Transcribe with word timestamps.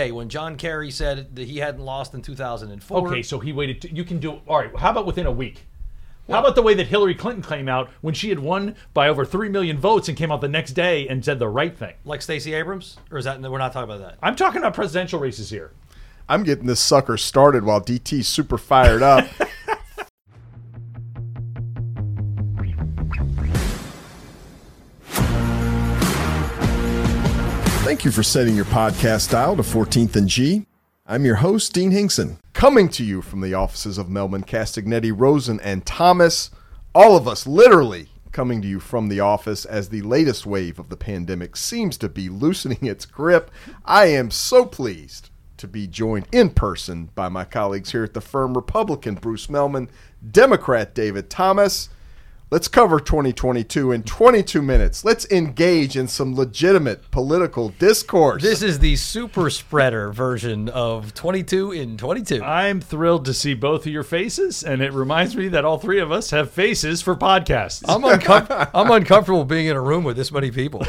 Hey, 0.00 0.12
when 0.12 0.30
John 0.30 0.56
Kerry 0.56 0.90
said 0.90 1.36
that 1.36 1.46
he 1.46 1.58
hadn't 1.58 1.82
lost 1.84 2.14
in 2.14 2.22
2004. 2.22 3.06
Okay, 3.06 3.20
so 3.20 3.38
he 3.38 3.52
waited. 3.52 3.82
To, 3.82 3.94
you 3.94 4.02
can 4.02 4.18
do. 4.18 4.40
All 4.48 4.56
right. 4.56 4.74
How 4.78 4.92
about 4.92 5.04
within 5.04 5.26
a 5.26 5.30
week? 5.30 5.66
How 6.26 6.38
about 6.38 6.54
the 6.54 6.62
way 6.62 6.72
that 6.72 6.86
Hillary 6.86 7.14
Clinton 7.14 7.42
came 7.42 7.68
out 7.68 7.90
when 8.00 8.14
she 8.14 8.30
had 8.30 8.38
won 8.38 8.76
by 8.94 9.10
over 9.10 9.26
three 9.26 9.50
million 9.50 9.76
votes 9.76 10.08
and 10.08 10.16
came 10.16 10.32
out 10.32 10.40
the 10.40 10.48
next 10.48 10.72
day 10.72 11.06
and 11.06 11.22
said 11.22 11.38
the 11.38 11.50
right 11.50 11.76
thing? 11.76 11.92
Like 12.06 12.22
Stacey 12.22 12.54
Abrams? 12.54 12.96
Or 13.10 13.18
is 13.18 13.26
that, 13.26 13.42
we're 13.42 13.58
not 13.58 13.74
talking 13.74 13.94
about 13.94 14.00
that. 14.00 14.16
I'm 14.22 14.36
talking 14.36 14.62
about 14.62 14.72
presidential 14.72 15.20
races 15.20 15.50
here. 15.50 15.72
I'm 16.30 16.44
getting 16.44 16.64
this 16.64 16.80
sucker 16.80 17.18
started 17.18 17.64
while 17.64 17.82
DT's 17.82 18.26
super 18.26 18.56
fired 18.56 19.02
up. 19.02 19.28
Thank 27.90 28.04
you 28.04 28.12
for 28.12 28.22
setting 28.22 28.54
your 28.54 28.66
podcast 28.66 29.32
dial 29.32 29.56
to 29.56 29.62
14th 29.62 30.14
and 30.14 30.28
G. 30.28 30.64
I'm 31.08 31.24
your 31.24 31.34
host, 31.34 31.72
Dean 31.72 31.90
Hinkson, 31.90 32.38
coming 32.52 32.88
to 32.90 33.02
you 33.02 33.20
from 33.20 33.40
the 33.40 33.54
offices 33.54 33.98
of 33.98 34.06
Mehlman 34.06 34.46
Castagnetti, 34.46 35.12
Rosen, 35.12 35.58
and 35.58 35.84
Thomas. 35.84 36.52
All 36.94 37.16
of 37.16 37.26
us, 37.26 37.48
literally, 37.48 38.08
coming 38.30 38.62
to 38.62 38.68
you 38.68 38.78
from 38.78 39.08
the 39.08 39.18
office 39.18 39.64
as 39.64 39.88
the 39.88 40.02
latest 40.02 40.46
wave 40.46 40.78
of 40.78 40.88
the 40.88 40.96
pandemic 40.96 41.56
seems 41.56 41.98
to 41.98 42.08
be 42.08 42.28
loosening 42.28 42.78
its 42.86 43.04
grip. 43.06 43.50
I 43.84 44.06
am 44.06 44.30
so 44.30 44.66
pleased 44.66 45.30
to 45.56 45.66
be 45.66 45.88
joined 45.88 46.28
in 46.30 46.50
person 46.50 47.10
by 47.16 47.28
my 47.28 47.44
colleagues 47.44 47.90
here 47.90 48.04
at 48.04 48.14
the 48.14 48.20
firm 48.20 48.54
Republican 48.54 49.16
Bruce 49.16 49.48
Mehlman, 49.48 49.88
Democrat 50.30 50.94
David 50.94 51.28
Thomas. 51.28 51.88
Let's 52.52 52.66
cover 52.66 52.98
2022 52.98 53.92
in 53.92 54.02
22 54.02 54.60
minutes. 54.60 55.04
Let's 55.04 55.24
engage 55.30 55.96
in 55.96 56.08
some 56.08 56.34
legitimate 56.34 57.08
political 57.12 57.68
discourse. 57.68 58.42
This 58.42 58.60
is 58.60 58.80
the 58.80 58.96
super 58.96 59.50
spreader 59.50 60.10
version 60.10 60.68
of 60.68 61.14
22 61.14 61.70
in 61.70 61.96
22. 61.96 62.42
I'm 62.42 62.80
thrilled 62.80 63.24
to 63.26 63.34
see 63.34 63.54
both 63.54 63.86
of 63.86 63.92
your 63.92 64.02
faces, 64.02 64.64
and 64.64 64.82
it 64.82 64.92
reminds 64.92 65.36
me 65.36 65.46
that 65.46 65.64
all 65.64 65.78
three 65.78 66.00
of 66.00 66.10
us 66.10 66.30
have 66.32 66.50
faces 66.50 67.00
for 67.00 67.14
podcasts. 67.14 67.84
I'm, 67.86 68.02
uncom- 68.02 68.68
I'm 68.74 68.90
uncomfortable 68.90 69.44
being 69.44 69.66
in 69.66 69.76
a 69.76 69.80
room 69.80 70.02
with 70.02 70.16
this 70.16 70.32
many 70.32 70.50
people. 70.50 70.84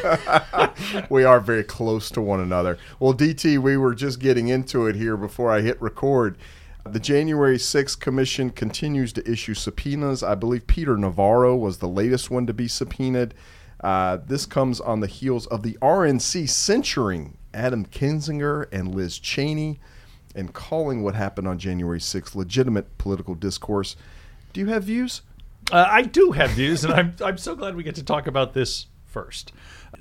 we 1.12 1.24
are 1.26 1.40
very 1.40 1.64
close 1.64 2.10
to 2.10 2.22
one 2.22 2.40
another. 2.40 2.80
Well, 3.00 3.14
DT, 3.14 3.60
we 3.60 3.78
were 3.78 3.94
just 3.94 4.20
getting 4.20 4.48
into 4.48 4.88
it 4.88 4.96
here 4.96 5.16
before 5.16 5.52
I 5.52 5.62
hit 5.62 5.80
record. 5.80 6.40
The 6.84 7.00
January 7.00 7.58
6th 7.58 8.00
Commission 8.00 8.50
continues 8.50 9.14
to 9.14 9.32
issue 9.32 9.54
subpoenas. 9.54 10.24
I 10.24 10.34
believe 10.34 10.66
Peter 10.66 10.98
Navarro 10.98 11.56
was 11.56 11.78
the 11.78 11.88
latest 11.88 12.32
one 12.32 12.48
to 12.48 12.54
be 12.54 12.68
subpoenaed. 12.68 13.36
Uh, 13.82 14.18
this 14.26 14.46
comes 14.48 14.82
on 14.82 15.00
the 15.00 15.08
heels 15.08 15.46
of 15.48 15.62
the 15.62 15.78
RNC 15.82 16.50
censuring 16.50 17.38
Adam 17.54 17.86
Kinzinger 17.86 18.66
and 18.72 18.96
Liz 18.96 19.20
Cheney 19.20 19.80
and 20.36 20.54
calling 20.54 21.04
what 21.04 21.14
happened 21.14 21.48
on 21.48 21.60
January 21.60 22.00
6th 22.00 22.34
legitimate 22.34 22.98
political 22.98 23.36
discourse. 23.36 23.96
Do 24.54 24.60
you 24.60 24.68
have 24.68 24.84
views? 24.84 25.22
Uh, 25.72 25.86
I 25.88 26.02
do 26.02 26.32
have 26.32 26.52
views, 26.52 26.84
and 26.84 26.94
I'm, 26.94 27.16
I'm 27.24 27.38
so 27.38 27.56
glad 27.56 27.76
we 27.76 27.84
get 27.84 27.96
to 27.96 28.04
talk 28.04 28.26
about 28.26 28.54
this 28.54 28.88
first. 29.06 29.52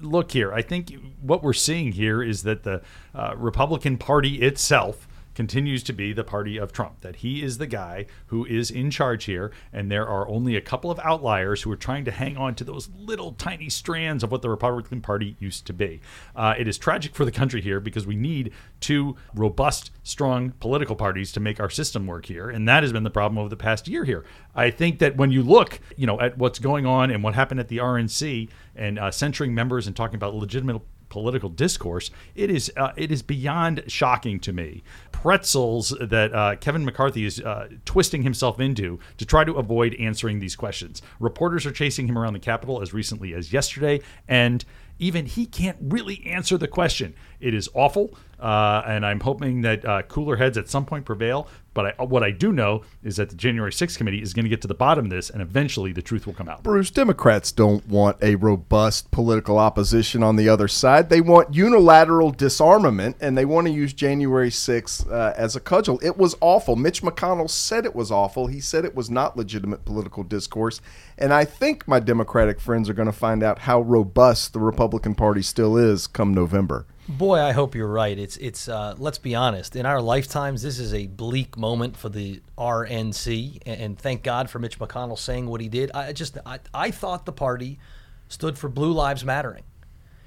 Look 0.01 0.33
here, 0.33 0.53
I 0.53 0.63
think 0.63 0.93
what 1.21 1.43
we're 1.43 1.53
seeing 1.53 1.93
here 1.93 2.23
is 2.23 2.45
that 2.45 2.63
the 2.63 2.81
uh, 3.15 3.35
Republican 3.37 3.99
Party 3.99 4.41
itself 4.41 5.07
continues 5.35 5.83
to 5.85 5.93
be 5.93 6.13
the 6.13 6.25
party 6.25 6.57
of 6.57 6.73
Trump, 6.73 7.01
that 7.01 7.17
he 7.17 7.43
is 7.43 7.59
the 7.59 7.67
guy 7.67 8.07
who 8.27 8.45
is 8.45 8.71
in 8.71 8.91
charge 8.91 9.25
here, 9.25 9.51
and 9.73 9.91
there 9.91 10.07
are 10.07 10.29
only 10.29 10.57
a 10.57 10.61
couple 10.61 10.91
of 10.91 10.99
outliers 11.01 11.63
who 11.63 11.73
are 11.73 11.77
trying 11.77 12.05
to 12.05 12.11
hang 12.11 12.37
on 12.37 12.55
to 12.55 12.65
those 12.65 12.89
little 12.97 13.33
tiny 13.33 13.69
strands 13.69 14.23
of 14.23 14.31
what 14.31 14.43
the 14.43 14.51
Republican 14.51 15.01
Party 15.01 15.37
used 15.39 15.67
to 15.67 15.73
be. 15.73 16.01
Uh, 16.35 16.55
it 16.59 16.67
is 16.69 16.79
tragic 16.79 17.15
for 17.15 17.25
the 17.25 17.33
country 17.33 17.61
here 17.61 17.81
because 17.81 18.07
we 18.07 18.17
need 18.17 18.53
two 18.81 19.17
robust, 19.35 19.91
strong 20.03 20.51
political 20.61 20.97
parties 20.97 21.33
to 21.33 21.41
make 21.41 21.61
our 21.61 21.71
system 21.71 22.07
work 22.07 22.27
here, 22.27 22.51
and 22.51 22.69
that 22.69 22.83
has 22.83 22.93
been 22.93 23.05
the 23.05 23.11
problem 23.11 23.39
over 23.39 23.49
the 23.49 23.57
past 23.57 23.89
year 23.89 24.05
here. 24.05 24.25
I 24.55 24.71
think 24.71 24.99
that 24.99 25.17
when 25.17 25.31
you 25.31 25.43
look, 25.43 25.81
you 25.97 26.07
know, 26.07 26.21
at 26.21 26.39
what's 26.39 26.59
going 26.59 26.87
on 26.87 27.11
and 27.11 27.23
what 27.23 27.35
happened 27.35 27.61
at 27.61 27.69
the 27.69 27.79
RNC 27.79 28.49
and 28.75 28.99
uh, 28.99 29.11
censoring 29.11 29.55
members 29.55 29.87
and 29.87 29.95
talking 29.95 30.17
about 30.17 30.35
legitimate 30.35 30.83
political 31.11 31.51
discourse, 31.51 32.11
it 32.35 32.51
is 32.51 32.73
uh, 32.77 32.93
it 32.97 33.13
is 33.13 33.23
beyond 33.23 33.85
shocking 33.87 34.41
to 34.41 34.53
me. 34.53 34.83
Pretzels 35.13 35.95
that 36.01 36.33
uh, 36.33 36.57
Kevin 36.57 36.85
McCarthy 36.85 37.27
is 37.27 37.41
uh, 37.41 37.69
twisting 37.85 38.23
himself 38.23 38.59
into 38.59 38.99
to 39.19 39.27
try 39.27 39.45
to 39.45 39.53
avoid 39.55 39.95
answering 39.97 40.41
these 40.41 40.57
questions. 40.57 41.03
Reporters 41.19 41.67
are 41.67 41.73
chasing 41.73 42.09
him 42.09 42.17
around 42.17 42.33
the 42.33 42.39
Capitol 42.39 42.81
as 42.81 42.95
recently 42.95 43.35
as 43.35 43.53
yesterday, 43.53 44.01
and 44.27 44.65
even 44.99 45.27
he 45.27 45.45
can't 45.45 45.77
really 45.81 46.25
answer 46.27 46.57
the 46.57 46.69
question. 46.69 47.15
It 47.41 47.55
is 47.55 47.69
awful, 47.75 48.17
uh, 48.41 48.83
and 48.87 49.05
I'm 49.05 49.21
hoping 49.21 49.63
that 49.63 49.85
uh, 49.85 50.03
cooler 50.03 50.37
heads 50.37 50.57
at 50.57 50.69
some 50.69 50.87
point 50.87 51.05
prevail. 51.05 51.49
But 51.73 51.95
I, 52.01 52.03
what 52.03 52.25
I 52.25 52.33
do 52.33 52.53
know 52.53 52.83
is 53.05 53.17
that 53.17 53.31
the 53.31 53.37
January 53.37 53.71
6th 53.71 53.97
committee 53.97 54.21
is 54.21 54.33
going 54.35 54.45
to 54.45 54.49
get 54.49 54.61
to 54.63 54.69
the 54.69 54.75
bottom 54.75 55.05
of 55.05 55.11
this, 55.11 55.31
and 55.31 55.41
eventually 55.41 55.93
the 55.93 56.03
truth 56.03 56.27
will 56.27 56.35
come 56.35 56.49
out. 56.49 56.65
Bruce, 56.65 56.91
Democrats 56.91 57.53
don't 57.53 57.87
want 57.87 58.17
a 58.23 58.35
robust 58.35 59.11
political 59.13 59.57
opposition 59.57 60.23
on 60.23 60.35
the 60.35 60.49
other 60.49 60.67
side. 60.67 61.11
They 61.11 61.21
want 61.21 61.55
unilateral 61.55 62.33
disarmament, 62.33 63.17
and 63.21 63.39
they 63.39 63.45
want 63.45 63.69
to 63.69 63.73
use 63.73 63.93
January 63.93 64.51
6th 64.51 65.11
uh, 65.11 65.33
as 65.37 65.55
a 65.55 65.61
cudgel. 65.61 66.01
It 66.03 66.17
was 66.17 66.35
awful. 66.41 66.75
Mitch 66.75 67.03
McConnell 67.03 67.49
said 67.49 67.85
it 67.85 67.95
was 67.95 68.11
awful. 68.11 68.49
He 68.49 68.61
said 68.61 68.85
it 68.85 68.97
was 68.97 69.09
not 69.09 69.37
legitimate 69.37 69.85
political 69.85 70.25
discourse. 70.25 70.81
And 71.17 71.33
I 71.33 71.45
think 71.45 71.87
my 71.87 72.01
Democratic 72.01 72.59
friends 72.59 72.89
are 72.89 72.95
going 72.95 73.07
to 73.07 73.13
find 73.13 73.45
out 73.45 73.61
how 73.61 73.81
robust 73.81 74.55
the 74.55 74.61
Republican 74.61 75.15
Party 75.15 75.43
still 75.43 75.77
is 75.77 76.09
come 76.09 76.35
November. 76.35 76.87
Boy, 77.19 77.41
I 77.41 77.51
hope 77.51 77.75
you're 77.75 77.89
right. 77.89 78.17
It's 78.17 78.37
it's. 78.37 78.69
Uh, 78.69 78.95
let's 78.97 79.19
be 79.19 79.35
honest. 79.35 79.75
In 79.75 79.85
our 79.85 80.01
lifetimes, 80.01 80.63
this 80.63 80.79
is 80.79 80.95
a 80.95 81.09
bleak 81.09 81.59
moment 81.59 81.97
for 81.97 82.09
the 82.09 82.41
RNC, 82.57 83.63
and, 83.67 83.99
thank 83.99 84.23
God 84.23 84.49
for 84.49 84.61
Mitch 84.61 84.79
McConnell 84.79 85.19
saying 85.19 85.47
what 85.47 85.61
he 85.61 85.69
did. 85.69 85.91
I 85.91 86.13
just 86.13 86.39
I, 86.47 86.61
I 86.73 86.93
thought 86.93 87.27
the 87.27 87.33
party 87.33 87.81
stood 88.29 88.57
for 88.57 88.69
Blue 88.69 88.93
Lives 88.93 89.25
Mattering. 89.25 89.65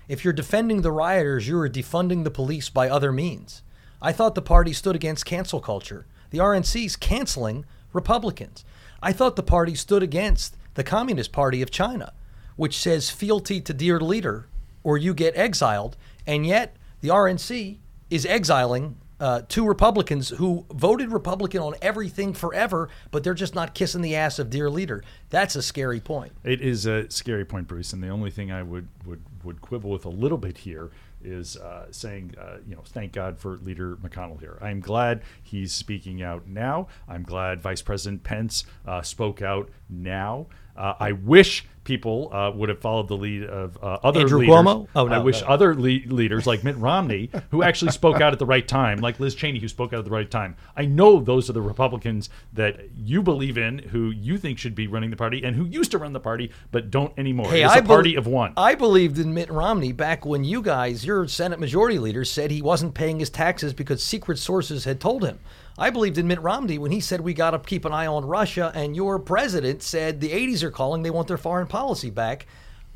If 0.09 0.25
you're 0.25 0.33
defending 0.33 0.81
the 0.81 0.91
rioters, 0.91 1.47
you 1.47 1.57
are 1.59 1.69
defunding 1.69 2.25
the 2.25 2.31
police 2.31 2.67
by 2.67 2.89
other 2.89 3.13
means. 3.13 3.61
I 4.01 4.11
thought 4.11 4.35
the 4.35 4.41
party 4.41 4.73
stood 4.73 4.95
against 4.95 5.25
cancel 5.25 5.61
culture. 5.61 6.05
The 6.31 6.39
RNC's 6.39 6.97
canceling 6.97 7.63
Republicans. 7.93 8.65
I 9.01 9.13
thought 9.13 9.37
the 9.37 9.41
party 9.43 9.75
stood 9.75 10.03
against 10.03 10.57
the 10.73 10.83
Communist 10.83 11.31
Party 11.31 11.61
of 11.61 11.71
China, 11.71 12.11
which 12.57 12.77
says 12.77 13.09
fealty 13.09 13.61
to 13.61 13.73
dear 13.73 14.01
leader 14.01 14.47
or 14.83 14.97
you 14.97 15.13
get 15.13 15.35
exiled. 15.35 15.95
And 16.25 16.45
yet, 16.45 16.75
the 17.01 17.09
RNC 17.09 17.79
is 18.09 18.25
exiling 18.25 18.97
uh, 19.19 19.41
two 19.47 19.65
Republicans 19.65 20.29
who 20.29 20.65
voted 20.73 21.09
Republican 21.11 21.61
on 21.61 21.75
everything 21.81 22.33
forever, 22.33 22.89
but 23.09 23.23
they're 23.23 23.33
just 23.33 23.55
not 23.55 23.73
kissing 23.73 24.01
the 24.01 24.15
ass 24.15 24.37
of 24.37 24.49
dear 24.49 24.69
leader. 24.69 25.01
That's 25.29 25.55
a 25.55 25.61
scary 25.61 26.01
point. 26.01 26.33
It 26.43 26.61
is 26.61 26.85
a 26.85 27.09
scary 27.09 27.45
point, 27.45 27.67
Bruce. 27.67 27.93
And 27.93 28.03
the 28.03 28.09
only 28.09 28.31
thing 28.31 28.51
I 28.51 28.63
would 28.63 28.89
would, 29.05 29.21
would 29.43 29.61
quibble 29.61 29.91
with 29.91 30.03
a 30.05 30.09
little 30.09 30.37
bit 30.37 30.57
here 30.57 30.91
is 31.23 31.55
uh, 31.55 31.85
saying, 31.89 32.35
uh, 32.37 32.57
you 32.67 32.75
know, 32.75 32.81
thank 32.85 33.13
God 33.13 33.39
for 33.39 33.55
Leader 33.57 33.95
McConnell 33.95 34.41
here. 34.41 34.57
I'm 34.61 34.81
glad 34.81 35.21
he's 35.41 35.71
speaking 35.71 36.21
out 36.21 36.47
now. 36.47 36.87
I'm 37.07 37.23
glad 37.23 37.61
Vice 37.61 37.81
President 37.81 38.23
Pence 38.23 38.65
uh, 38.85 39.01
spoke 39.03 39.41
out 39.41 39.69
now. 39.89 40.47
Uh, 40.75 40.95
I 40.99 41.13
wish 41.13 41.65
people 41.83 42.33
uh, 42.33 42.51
would 42.51 42.69
have 42.69 42.79
followed 42.79 43.07
the 43.07 43.17
lead 43.17 43.43
of 43.43 43.77
uh, 43.81 43.99
other 44.03 44.21
Andrew 44.21 44.39
leaders. 44.39 44.55
Cuomo? 44.55 44.87
Oh, 44.95 45.07
no, 45.07 45.15
I 45.15 45.19
wish 45.19 45.41
no. 45.41 45.47
other 45.47 45.75
le- 45.75 46.07
leaders 46.07 46.47
like 46.47 46.63
Mitt 46.63 46.77
Romney, 46.77 47.29
who 47.51 47.63
actually 47.63 47.91
spoke 47.91 48.21
out 48.21 48.33
at 48.33 48.39
the 48.39 48.45
right 48.45 48.67
time, 48.67 48.99
like 48.99 49.19
Liz 49.19 49.35
Cheney, 49.35 49.59
who 49.59 49.67
spoke 49.67 49.93
out 49.93 49.99
at 49.99 50.05
the 50.05 50.11
right 50.11 50.29
time. 50.29 50.55
I 50.75 50.85
know 50.85 51.19
those 51.19 51.49
are 51.49 51.53
the 51.53 51.61
Republicans 51.61 52.29
that 52.53 52.79
you 52.95 53.21
believe 53.21 53.57
in, 53.57 53.79
who 53.79 54.11
you 54.11 54.37
think 54.37 54.57
should 54.57 54.75
be 54.75 54.87
running 54.87 55.09
the 55.09 55.17
party, 55.17 55.43
and 55.43 55.55
who 55.55 55.65
used 55.65 55.91
to 55.91 55.97
run 55.97 56.13
the 56.13 56.19
party 56.19 56.51
but 56.71 56.89
don't 56.91 57.13
anymore. 57.17 57.49
Hey, 57.49 57.63
it's 57.63 57.73
I 57.73 57.79
a 57.79 57.83
party 57.83 58.13
bel- 58.13 58.19
of 58.19 58.27
one. 58.27 58.53
I 58.57 58.75
believed 58.75 59.19
in 59.19 59.33
Mitt 59.33 59.51
Romney 59.51 59.91
back 59.91 60.25
when 60.25 60.43
you 60.43 60.61
guys, 60.61 61.05
your 61.05 61.27
Senate 61.27 61.59
Majority 61.59 61.99
Leader, 61.99 62.25
said 62.25 62.51
he 62.51 62.61
wasn't 62.61 62.93
paying 62.93 63.19
his 63.19 63.29
taxes 63.29 63.73
because 63.73 64.03
secret 64.03 64.37
sources 64.37 64.85
had 64.85 64.99
told 64.99 65.23
him. 65.23 65.39
I 65.77 65.89
believed 65.89 66.17
in 66.17 66.27
Mitt 66.27 66.41
Romney 66.41 66.77
when 66.77 66.91
he 66.91 66.99
said 66.99 67.21
we 67.21 67.33
got 67.33 67.51
to 67.51 67.59
keep 67.59 67.85
an 67.85 67.93
eye 67.93 68.07
on 68.07 68.25
Russia, 68.25 68.71
and 68.75 68.95
your 68.95 69.17
president 69.19 69.81
said 69.81 70.21
the 70.21 70.29
80s 70.31 70.63
are 70.63 70.71
calling, 70.71 71.01
they 71.03 71.09
want 71.09 71.27
their 71.27 71.37
foreign 71.37 71.67
policy 71.67 72.09
back. 72.09 72.45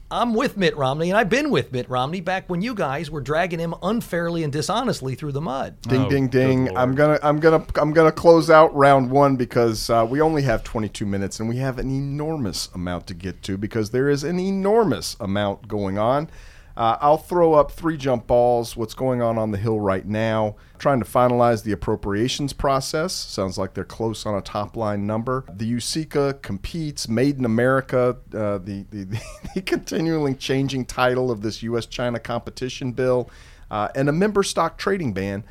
I'm 0.10 0.34
with 0.34 0.56
Mitt 0.56 0.78
Romney, 0.78 1.10
and 1.10 1.18
I've 1.18 1.28
been 1.28 1.50
with 1.50 1.74
Mitt 1.74 1.90
Romney 1.90 2.22
back 2.22 2.50
when 2.50 2.62
you 2.62 2.74
guys 2.74 3.12
were 3.12 3.20
dragging 3.20 3.60
him 3.60 3.74
unfairly 3.84 4.44
and 4.44 4.54
dishonestly 4.54 5.16
through 5.16 5.34
the 5.34 5.42
mud. 5.42 5.82
Ding 5.82 6.04
Oh, 6.04 6.10
ding 6.10 6.28
ding! 6.30 6.66
Lord. 6.68 6.78
I'm 6.78 6.96
gonna 6.96 7.20
I'm 7.22 7.42
gonna 7.42 7.66
I'm 7.76 7.92
gonna 7.92 8.14
close 8.14 8.50
out 8.50 8.74
round 8.74 9.12
one 9.12 9.36
because 9.36 9.90
uh, 9.90 10.08
we 10.10 10.22
only 10.22 10.44
have 10.44 10.64
22 10.64 11.06
minutes 11.06 11.42
and 11.42 11.50
we 11.50 11.58
have 11.58 11.78
an 11.78 11.90
enormous 11.92 12.70
amount 12.74 13.08
to 13.08 13.14
get 13.14 13.44
to 13.44 13.58
because 13.58 13.90
there 13.90 14.08
is 14.08 14.24
an 14.24 14.40
enormous 14.40 15.18
amount 15.20 15.68
going 15.68 15.98
on. 15.98 16.30
Uh, 16.78 16.96
I'll 17.02 17.18
throw 17.18 17.56
up 17.56 17.72
three 17.72 17.98
jump 17.98 18.28
balls. 18.28 18.78
What's 18.78 18.94
going 18.94 19.20
on 19.20 19.40
on 19.40 19.50
the 19.50 19.58
Hill 19.58 19.80
right 19.80 20.06
now? 20.06 20.58
Trying 20.78 21.00
to 21.00 21.06
finalize 21.10 21.64
the 21.64 21.72
appropriations 21.72 22.54
process. 22.54 23.14
Sounds 23.14 23.58
like 23.58 23.74
they're 23.74 23.84
close 23.84 24.28
on 24.28 24.36
a 24.36 24.42
top 24.42 24.78
line 24.78 25.08
number. 25.08 25.44
The 25.52 25.74
USICA 25.74 26.44
competes. 26.44 27.10
Made 27.10 27.40
in 27.40 27.46
America. 27.46 28.18
Uh, 28.32 28.60
the, 28.60 28.86
the 28.92 29.20
the 29.56 29.62
continually 29.64 30.36
changing 30.36 30.86
title 30.86 31.32
of 31.32 31.42
this 31.42 31.64
U.S. 31.64 31.88
China 31.88 32.20
competition 32.20 32.92
bill, 32.92 33.28
uh, 33.72 33.88
and 33.96 34.08
a 34.08 34.14
member 34.14 34.44
stock 34.44 34.78
trading 34.78 35.14
ban. 35.14 35.44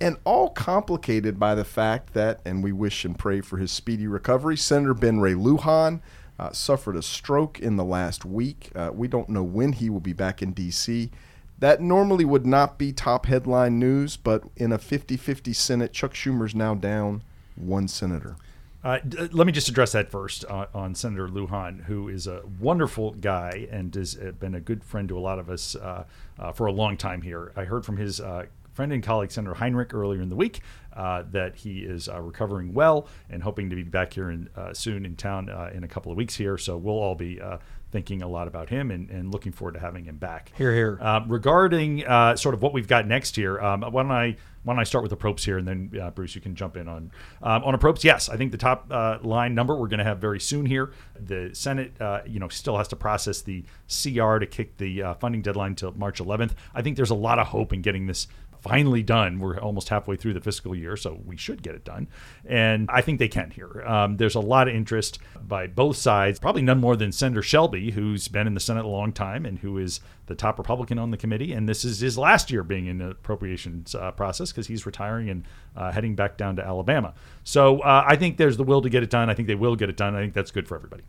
and 0.00 0.16
all 0.22 0.50
complicated 0.50 1.40
by 1.40 1.56
the 1.56 1.64
fact 1.64 2.14
that, 2.14 2.40
and 2.44 2.62
we 2.62 2.70
wish 2.70 3.04
and 3.04 3.18
pray 3.18 3.40
for 3.40 3.56
his 3.56 3.72
speedy 3.72 4.06
recovery, 4.06 4.56
Senator 4.56 4.94
Ben 4.94 5.18
Ray 5.18 5.34
Lujan 5.34 6.02
uh, 6.38 6.52
suffered 6.52 6.96
a 6.96 7.02
stroke 7.02 7.58
in 7.58 7.76
the 7.76 7.84
last 7.84 8.24
week. 8.24 8.70
Uh, 8.74 8.90
we 8.92 9.08
don't 9.08 9.28
know 9.28 9.42
when 9.42 9.72
he 9.72 9.90
will 9.90 10.00
be 10.00 10.12
back 10.12 10.42
in 10.42 10.52
D.C. 10.52 11.10
That 11.58 11.80
normally 11.80 12.24
would 12.24 12.46
not 12.46 12.78
be 12.78 12.92
top 12.92 13.26
headline 13.26 13.78
news, 13.78 14.16
but 14.16 14.44
in 14.56 14.72
a 14.72 14.78
50 14.78 15.16
50 15.16 15.52
Senate, 15.52 15.92
Chuck 15.92 16.14
Schumer's 16.14 16.54
now 16.54 16.74
down 16.74 17.22
one 17.56 17.88
senator. 17.88 18.36
Uh, 18.84 18.98
d- 19.06 19.28
let 19.32 19.46
me 19.46 19.52
just 19.52 19.68
address 19.68 19.92
that 19.92 20.10
first 20.10 20.44
uh, 20.48 20.66
on 20.72 20.94
Senator 20.94 21.26
Lujan, 21.26 21.84
who 21.84 22.08
is 22.08 22.28
a 22.28 22.42
wonderful 22.60 23.10
guy 23.12 23.66
and 23.72 23.92
has 23.96 24.16
uh, 24.16 24.30
been 24.38 24.54
a 24.54 24.60
good 24.60 24.84
friend 24.84 25.08
to 25.08 25.18
a 25.18 25.20
lot 25.20 25.40
of 25.40 25.50
us 25.50 25.74
uh, 25.74 26.04
uh, 26.38 26.52
for 26.52 26.66
a 26.66 26.72
long 26.72 26.96
time 26.96 27.22
here. 27.22 27.52
I 27.56 27.64
heard 27.64 27.84
from 27.84 27.96
his 27.96 28.20
uh, 28.20 28.46
friend 28.78 28.92
and 28.92 29.02
colleague 29.02 29.32
Senator 29.32 29.54
Heinrich 29.54 29.92
earlier 29.92 30.22
in 30.22 30.28
the 30.28 30.36
week 30.36 30.60
uh, 30.92 31.24
that 31.32 31.56
he 31.56 31.80
is 31.80 32.08
uh, 32.08 32.20
recovering 32.20 32.72
well 32.72 33.08
and 33.28 33.42
hoping 33.42 33.68
to 33.70 33.74
be 33.74 33.82
back 33.82 34.12
here 34.12 34.30
in, 34.30 34.48
uh, 34.54 34.72
soon 34.72 35.04
in 35.04 35.16
town 35.16 35.50
uh, 35.50 35.68
in 35.74 35.82
a 35.82 35.88
couple 35.88 36.12
of 36.12 36.16
weeks 36.16 36.36
here. 36.36 36.56
So 36.56 36.76
we'll 36.76 36.94
all 36.94 37.16
be 37.16 37.40
uh, 37.40 37.58
thinking 37.90 38.22
a 38.22 38.28
lot 38.28 38.46
about 38.48 38.68
him 38.68 38.90
and, 38.90 39.08
and 39.10 39.32
looking 39.32 39.52
forward 39.52 39.72
to 39.72 39.80
having 39.80 40.04
him 40.04 40.16
back. 40.16 40.52
Here, 40.56 40.72
here. 40.72 40.98
Uh, 41.00 41.22
regarding 41.26 42.06
uh, 42.06 42.36
sort 42.36 42.54
of 42.54 42.62
what 42.62 42.72
we've 42.72 42.86
got 42.86 43.06
next 43.06 43.34
here, 43.36 43.58
um, 43.60 43.82
why 43.82 44.02
don't 44.02 44.12
I 44.12 44.36
why 44.64 44.74
don't 44.74 44.80
I 44.80 44.84
start 44.84 45.02
with 45.02 45.10
the 45.10 45.16
approps 45.16 45.44
here, 45.44 45.56
and 45.56 45.66
then 45.66 45.98
uh, 46.00 46.10
Bruce, 46.10 46.34
you 46.34 46.42
can 46.42 46.54
jump 46.54 46.76
in 46.76 46.88
on 46.88 47.10
um, 47.42 47.64
on 47.64 47.74
approps. 47.74 48.04
Yes, 48.04 48.28
I 48.28 48.36
think 48.36 48.52
the 48.52 48.58
top 48.58 48.86
uh, 48.90 49.18
line 49.22 49.54
number 49.54 49.74
we're 49.74 49.88
going 49.88 49.98
to 49.98 50.04
have 50.04 50.18
very 50.18 50.40
soon 50.40 50.66
here. 50.66 50.92
The 51.18 51.50
Senate, 51.54 51.98
uh, 52.00 52.20
you 52.26 52.38
know, 52.38 52.48
still 52.48 52.76
has 52.76 52.88
to 52.88 52.96
process 52.96 53.40
the 53.40 53.64
CR 53.88 54.38
to 54.38 54.46
kick 54.46 54.76
the 54.76 55.02
uh, 55.02 55.14
funding 55.14 55.40
deadline 55.40 55.74
till 55.74 55.92
March 55.92 56.20
11th. 56.20 56.52
I 56.74 56.82
think 56.82 56.96
there's 56.96 57.10
a 57.10 57.14
lot 57.14 57.38
of 57.38 57.46
hope 57.46 57.72
in 57.72 57.80
getting 57.80 58.06
this 58.06 58.26
finally 58.68 59.02
done. 59.02 59.38
We're 59.38 59.58
almost 59.58 59.88
halfway 59.88 60.16
through 60.16 60.34
the 60.34 60.40
fiscal 60.40 60.74
year, 60.74 60.96
so 60.96 61.20
we 61.24 61.36
should 61.36 61.62
get 61.62 61.74
it 61.74 61.84
done. 61.84 62.08
And 62.44 62.88
I 62.92 63.00
think 63.00 63.18
they 63.18 63.28
can 63.28 63.50
here. 63.50 63.82
Um, 63.86 64.18
there's 64.18 64.34
a 64.34 64.40
lot 64.40 64.68
of 64.68 64.74
interest 64.74 65.18
by 65.46 65.66
both 65.66 65.96
sides, 65.96 66.38
probably 66.38 66.62
none 66.62 66.78
more 66.78 66.94
than 66.94 67.10
Senator 67.10 67.42
Shelby, 67.42 67.92
who's 67.92 68.28
been 68.28 68.46
in 68.46 68.54
the 68.54 68.60
Senate 68.60 68.84
a 68.84 68.88
long 68.88 69.12
time 69.12 69.46
and 69.46 69.58
who 69.58 69.78
is 69.78 70.00
the 70.26 70.34
top 70.34 70.58
Republican 70.58 70.98
on 70.98 71.10
the 71.10 71.16
committee. 71.16 71.52
And 71.52 71.68
this 71.68 71.84
is 71.84 72.00
his 72.00 72.18
last 72.18 72.50
year 72.50 72.62
being 72.62 72.86
in 72.86 72.98
the 72.98 73.10
appropriations 73.10 73.94
uh, 73.94 74.10
process 74.12 74.52
because 74.52 74.66
he's 74.66 74.84
retiring 74.84 75.30
and 75.30 75.44
uh, 75.74 75.90
heading 75.90 76.14
back 76.14 76.36
down 76.36 76.56
to 76.56 76.64
Alabama. 76.64 77.14
So 77.44 77.80
uh, 77.80 78.04
I 78.06 78.16
think 78.16 78.36
there's 78.36 78.58
the 78.58 78.64
will 78.64 78.82
to 78.82 78.90
get 78.90 79.02
it 79.02 79.10
done. 79.10 79.30
I 79.30 79.34
think 79.34 79.48
they 79.48 79.54
will 79.54 79.76
get 79.76 79.88
it 79.88 79.96
done. 79.96 80.14
I 80.14 80.20
think 80.20 80.34
that's 80.34 80.50
good 80.50 80.68
for 80.68 80.76
everybody. 80.76 81.04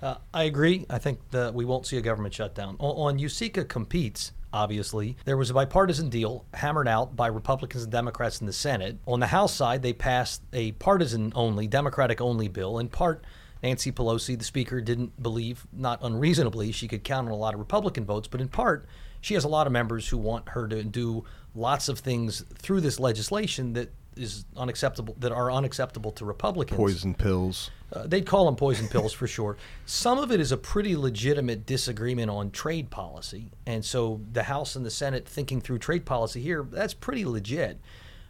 Uh, 0.00 0.16
I 0.32 0.44
agree. 0.44 0.86
I 0.90 0.98
think 0.98 1.18
that 1.30 1.54
we 1.54 1.64
won't 1.64 1.86
see 1.86 1.96
a 1.96 2.00
government 2.00 2.34
shutdown. 2.34 2.76
On, 2.78 3.14
on 3.14 3.18
USICA 3.18 3.68
competes, 3.68 4.32
obviously, 4.52 5.16
there 5.24 5.36
was 5.36 5.50
a 5.50 5.54
bipartisan 5.54 6.08
deal 6.08 6.44
hammered 6.54 6.88
out 6.88 7.16
by 7.16 7.26
Republicans 7.26 7.84
and 7.84 7.92
Democrats 7.92 8.40
in 8.40 8.46
the 8.46 8.52
Senate. 8.52 8.98
On 9.06 9.20
the 9.20 9.26
House 9.26 9.54
side, 9.54 9.82
they 9.82 9.92
passed 9.92 10.42
a 10.52 10.72
partisan 10.72 11.32
only, 11.34 11.66
Democratic 11.66 12.20
only 12.20 12.48
bill. 12.48 12.78
In 12.78 12.88
part, 12.88 13.24
Nancy 13.62 13.90
Pelosi, 13.90 14.38
the 14.38 14.44
Speaker, 14.44 14.80
didn't 14.80 15.20
believe, 15.22 15.66
not 15.72 15.98
unreasonably, 16.02 16.72
she 16.72 16.88
could 16.88 17.04
count 17.04 17.26
on 17.26 17.32
a 17.32 17.36
lot 17.36 17.54
of 17.54 17.60
Republican 17.60 18.04
votes, 18.04 18.28
but 18.28 18.40
in 18.40 18.48
part, 18.48 18.86
she 19.20 19.34
has 19.34 19.44
a 19.44 19.48
lot 19.48 19.66
of 19.66 19.72
members 19.72 20.08
who 20.08 20.16
want 20.16 20.50
her 20.50 20.68
to 20.68 20.84
do 20.84 21.24
lots 21.54 21.88
of 21.88 21.98
things 21.98 22.44
through 22.54 22.80
this 22.80 23.00
legislation 23.00 23.72
that 23.72 23.90
is 24.18 24.44
unacceptable 24.56 25.16
that 25.18 25.32
are 25.32 25.50
unacceptable 25.50 26.10
to 26.12 26.24
Republicans. 26.24 26.76
Poison 26.76 27.14
pills. 27.14 27.70
Uh, 27.92 28.06
they'd 28.06 28.26
call 28.26 28.44
them 28.44 28.56
poison 28.56 28.88
pills 28.88 29.12
for 29.12 29.26
sure. 29.26 29.56
Some 29.86 30.18
of 30.18 30.30
it 30.30 30.40
is 30.40 30.52
a 30.52 30.56
pretty 30.56 30.96
legitimate 30.96 31.64
disagreement 31.64 32.30
on 32.30 32.50
trade 32.50 32.90
policy, 32.90 33.50
and 33.66 33.84
so 33.84 34.20
the 34.32 34.42
House 34.42 34.76
and 34.76 34.84
the 34.84 34.90
Senate 34.90 35.26
thinking 35.26 35.60
through 35.60 35.78
trade 35.78 36.04
policy 36.04 36.40
here 36.40 36.66
that's 36.70 36.94
pretty 36.94 37.24
legit. 37.24 37.80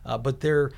Uh, 0.05 0.17
but 0.17 0.41
they're 0.41 0.71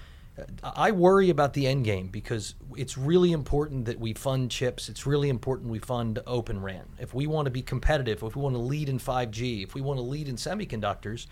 I 0.63 0.93
worry 0.93 1.31
about 1.31 1.55
the 1.55 1.67
end 1.67 1.85
game 1.85 2.09
because 2.09 2.55
it's 2.77 2.97
really 2.97 3.33
important 3.33 3.87
that 3.87 3.99
we 3.99 4.15
fund 4.15 4.51
chips. 4.51 4.89
It's 4.89 5.07
really 5.07 5.29
important 5.29 5.71
we 5.71 5.79
fund 5.79 6.19
Open 6.27 6.63
RAN. 6.63 6.87
If 6.99 7.15
we 7.15 7.27
want 7.27 7.47
to 7.47 7.51
be 7.51 7.63
competitive, 7.63 8.23
if 8.23 8.37
we 8.37 8.43
want 8.43 8.55
to 8.55 8.61
lead 8.61 8.89
in 8.89 8.99
5G, 8.99 9.63
if 9.63 9.75
we 9.75 9.81
want 9.81 9.99
to 9.99 10.03
lead 10.03 10.29
in 10.29 10.37
semiconductors, 10.37 11.27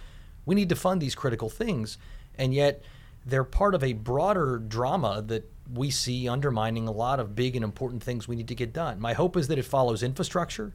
we 0.44 0.54
need 0.54 0.69
to 0.70 0.76
fund 0.76 1.00
these 1.00 1.14
critical 1.14 1.48
things. 1.48 1.98
And 2.36 2.54
yet, 2.54 2.82
they're 3.28 3.44
part 3.44 3.75
of 3.75 3.84
a 3.84 3.92
broader 3.92 4.58
drama 4.58 5.22
that 5.26 5.50
we 5.72 5.90
see 5.90 6.28
undermining 6.28 6.88
a 6.88 6.90
lot 6.90 7.20
of 7.20 7.34
big 7.34 7.54
and 7.54 7.64
important 7.64 8.02
things 8.02 8.26
we 8.26 8.36
need 8.36 8.48
to 8.48 8.54
get 8.54 8.72
done. 8.72 8.98
My 8.98 9.12
hope 9.12 9.36
is 9.36 9.48
that 9.48 9.58
it 9.58 9.64
follows 9.64 10.02
infrastructure. 10.02 10.75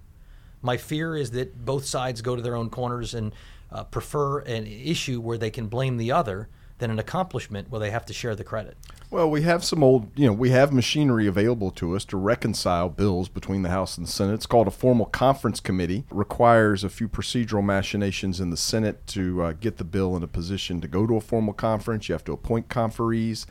My 0.61 0.77
fear 0.77 1.15
is 1.15 1.31
that 1.31 1.65
both 1.65 1.85
sides 1.85 2.21
go 2.21 2.35
to 2.35 2.41
their 2.41 2.55
own 2.55 2.69
corners 2.69 3.15
and 3.15 3.33
uh, 3.71 3.83
prefer 3.85 4.39
an 4.39 4.67
issue 4.67 5.19
where 5.19 5.37
they 5.37 5.49
can 5.49 5.67
blame 5.67 5.97
the 5.97 6.11
other 6.11 6.47
than 6.83 6.91
an 6.91 6.99
accomplishment 6.99 7.69
where 7.69 7.79
they 7.79 7.91
have 7.91 8.05
to 8.05 8.13
share 8.13 8.35
the 8.35 8.43
credit. 8.43 8.75
Well, 9.09 9.31
we 9.31 9.43
have 9.43 9.63
some 9.63 9.81
old, 9.81 10.11
you 10.19 10.27
know, 10.27 10.33
we 10.33 10.49
have 10.49 10.73
machinery 10.73 11.27
available 11.27 11.71
to 11.71 11.95
us 11.95 12.03
to 12.05 12.17
reconcile 12.17 12.89
bills 12.89 13.29
between 13.29 13.61
the 13.61 13.69
House 13.69 13.97
and 13.97 14.05
the 14.05 14.11
Senate. 14.11 14.33
It's 14.33 14.45
called 14.45 14.67
a 14.67 14.71
formal 14.71 15.05
conference 15.05 15.61
committee. 15.61 15.99
It 15.99 16.13
requires 16.13 16.83
a 16.83 16.89
few 16.89 17.07
procedural 17.07 17.63
machinations 17.63 18.41
in 18.41 18.49
the 18.49 18.57
Senate 18.57 19.07
to 19.07 19.43
uh, 19.43 19.53
get 19.53 19.77
the 19.77 19.85
bill 19.85 20.17
in 20.17 20.23
a 20.23 20.27
position 20.27 20.81
to 20.81 20.89
go 20.89 21.07
to 21.07 21.15
a 21.15 21.21
formal 21.21 21.53
conference. 21.53 22.09
You 22.09 22.13
have 22.13 22.25
to 22.25 22.33
appoint 22.33 22.67
conferees. 22.67 23.45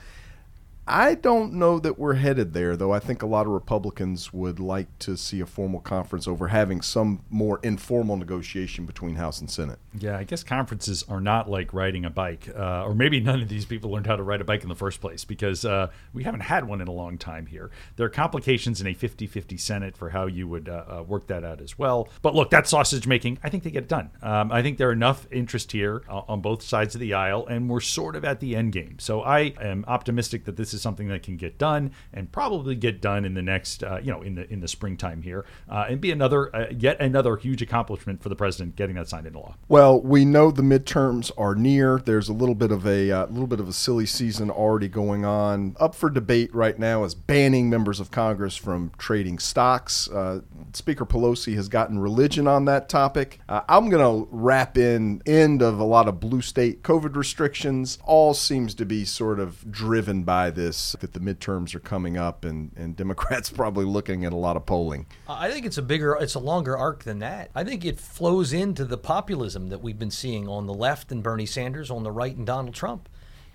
I 0.87 1.15
don't 1.15 1.55
know 1.55 1.79
that 1.79 1.97
we're 1.97 2.15
headed 2.15 2.55
there, 2.55 2.77
though. 2.77 2.93
I 2.93 2.99
think 2.99 3.23
a 3.23 3.27
lot 3.27 3.47
of 3.47 3.53
Republicans 3.53 4.33
would 4.33 4.59
like 4.59 4.99
to 5.01 5.17
see 5.17 5.39
a 5.39 5.47
formal 5.47 5.79
conference 5.79 6.27
over 6.27 6.49
having 6.49 6.83
some 6.83 7.23
more 7.31 7.61
informal 7.63 8.17
negotiation 8.17 8.85
between 8.85 9.15
House 9.15 9.41
and 9.41 9.49
Senate. 9.49 9.79
Yeah, 9.97 10.19
I 10.19 10.25
guess 10.25 10.43
conferences 10.43 11.05
are 11.09 11.21
not 11.21 11.49
like 11.49 11.73
riding 11.73 12.05
a 12.05 12.11
bike, 12.11 12.49
uh, 12.57 12.85
or 12.85 12.97
maybe 12.97 13.21
none 13.21 13.41
of 13.41 13.49
these 13.49 13.65
people 13.65 13.93
learned 13.93 14.09
how 14.09 14.17
to 14.17 14.25
ride 14.25 14.41
a 14.41 14.45
bike 14.45 14.65
in 14.65 14.69
the 14.69 14.75
first 14.75 15.01
place 15.01 15.25
because 15.25 15.65
uh, 15.65 15.89
we 16.13 16.25
haven't 16.25 16.41
had 16.41 16.67
one 16.67 16.81
in 16.81 16.89
a 16.89 16.93
long 16.93 17.17
time 17.17 17.47
here. 17.47 17.71
There 17.95 18.07
are 18.07 18.11
complications 18.11 18.81
in 18.81 18.89
a 18.89 18.95
50 18.95 19.29
50 19.29 19.57
Senate 19.59 19.97
for 19.97 20.11
how 20.11 20.27
you 20.27 20.49
would 20.49 20.69
uh, 20.69 20.85
uh, 20.89 21.03
work 21.05 21.29
that 21.29 21.45
out 21.45 21.61
as 21.61 21.79
well. 21.79 22.09
But 22.23 22.35
look, 22.35 22.51
that 22.51 22.67
sausage 22.67 23.07
making, 23.07 23.39
I 23.45 23.51
think 23.51 23.63
they 23.63 23.71
get 23.71 23.85
it 23.85 23.89
done. 23.89 24.11
Um, 24.21 24.51
I 24.51 24.63
think 24.63 24.79
there 24.79 24.89
are 24.89 24.93
enough 24.93 25.29
interest 25.31 25.71
here 25.71 26.03
uh, 26.09 26.23
on 26.27 26.41
both 26.41 26.63
sides 26.63 26.97
of 26.97 27.01
the 27.01 27.15
aisle, 27.15 27.47
and 27.47 27.71
we're 27.71 27.81
sort 27.81 28.17
of 28.17 28.25
at 28.25 28.41
the 28.41 28.57
end 28.57 28.73
game. 28.73 28.99
So 28.99 29.23
I 29.23 29.55
am 29.61 29.85
optimistic 29.87 30.45
that 30.47 30.57
this 30.57 30.72
is 30.75 30.83
something 30.83 31.09
that 31.09 31.23
can 31.23 31.37
get 31.37 31.59
done 31.59 31.93
and 32.13 32.31
probably 32.33 32.75
get 32.75 33.01
done 33.01 33.25
in 33.25 33.35
the 33.35 33.43
next, 33.43 33.83
uh, 33.83 33.99
you 34.03 34.11
know, 34.11 34.23
in 34.23 34.35
the 34.35 34.53
in 34.53 34.61
the 34.61 34.69
springtime 34.69 35.23
here, 35.23 35.45
uh, 35.69 35.87
and 35.89 36.01
be 36.01 36.11
another 36.11 36.55
uh, 36.55 36.67
yet 36.77 37.01
another 37.01 37.37
huge 37.37 37.63
accomplishment 37.63 38.23
for 38.23 38.29
the 38.29 38.37
president 38.37 38.77
getting 38.77 38.97
that 38.97 39.09
signed 39.09 39.27
into 39.27 39.39
law. 39.39 39.55
Well, 39.69 40.01
we 40.01 40.25
know 40.25 40.51
the 40.51 40.63
midterms 40.63 41.31
are 41.37 41.55
near. 41.55 41.99
There's 42.05 42.29
a 42.29 42.33
little 42.33 42.55
bit 42.55 42.71
of 42.71 42.87
a 42.87 43.11
uh, 43.11 43.27
little 43.27 43.47
bit 43.47 43.61
of 43.61 43.69
a 43.69 43.73
silly 43.73 44.07
season 44.07 44.51
already 44.51 44.89
going 44.89 45.25
on. 45.25 45.77
Up 45.81 45.95
for 45.95 46.11
debate 46.11 46.55
right 46.55 46.79
now 46.79 47.05
is 47.05 47.15
banning 47.15 47.69
members 47.69 48.01
of 48.01 48.11
Congress 48.11 48.57
from 48.57 48.93
trading 48.99 49.39
stocks. 49.39 50.09
Uh, 50.11 50.41
Speaker 50.73 51.05
Pelosi 51.05 51.55
has 51.55 51.69
gotten 51.69 51.99
religion 51.99 52.47
on 52.47 52.65
that 52.67 52.89
topic. 52.89 53.41
Uh, 53.49 53.63
I'm 53.69 53.89
going 53.89 54.03
to 54.03 54.29
wrap 54.31 54.79
in 54.79 55.23
end 55.27 55.63
of 55.63 55.79
a 55.79 55.85
lot 55.85 56.09
of 56.09 56.21
blue 56.21 56.43
state 56.43 56.83
COVID 56.83 57.17
restrictions. 57.17 57.99
All 58.05 58.35
seems 58.35 58.75
to 58.75 58.85
be 58.85 59.05
sort 59.05 59.41
of 59.41 59.71
driven 59.71 60.23
by 60.23 60.51
this 60.51 60.62
that 61.01 61.13
the 61.13 61.21
midterms 61.21 61.75
are 61.75 61.81
coming 61.81 62.17
up, 62.17 62.45
and 62.45 62.71
and 62.77 62.97
Democrats 63.03 63.51
probably 63.51 63.85
looking 63.85 64.25
at 64.25 64.33
a 64.33 64.37
lot 64.37 64.57
of 64.57 64.67
polling. 64.67 65.07
I 65.29 65.51
think 65.51 65.67
it's 65.67 65.79
a 65.79 65.83
bigger, 65.83 66.17
it's 66.21 66.35
a 66.35 66.41
longer 66.41 66.77
arc 66.77 67.05
than 67.05 67.19
that. 67.21 67.51
I 67.55 67.65
think 67.65 67.85
it 67.85 67.99
flows 67.99 68.53
into 68.53 68.85
the 68.85 68.99
populism 68.99 69.69
that 69.69 69.83
we've 69.83 69.99
been 69.99 70.11
seeing 70.11 70.49
on 70.49 70.67
the 70.67 70.75
left 70.75 71.13
and 71.13 71.23
Bernie 71.23 71.47
Sanders, 71.47 71.91
on 71.91 72.03
the 72.03 72.13
right 72.13 72.37
and 72.37 72.47
Donald 72.47 72.75
Trump. 72.75 73.09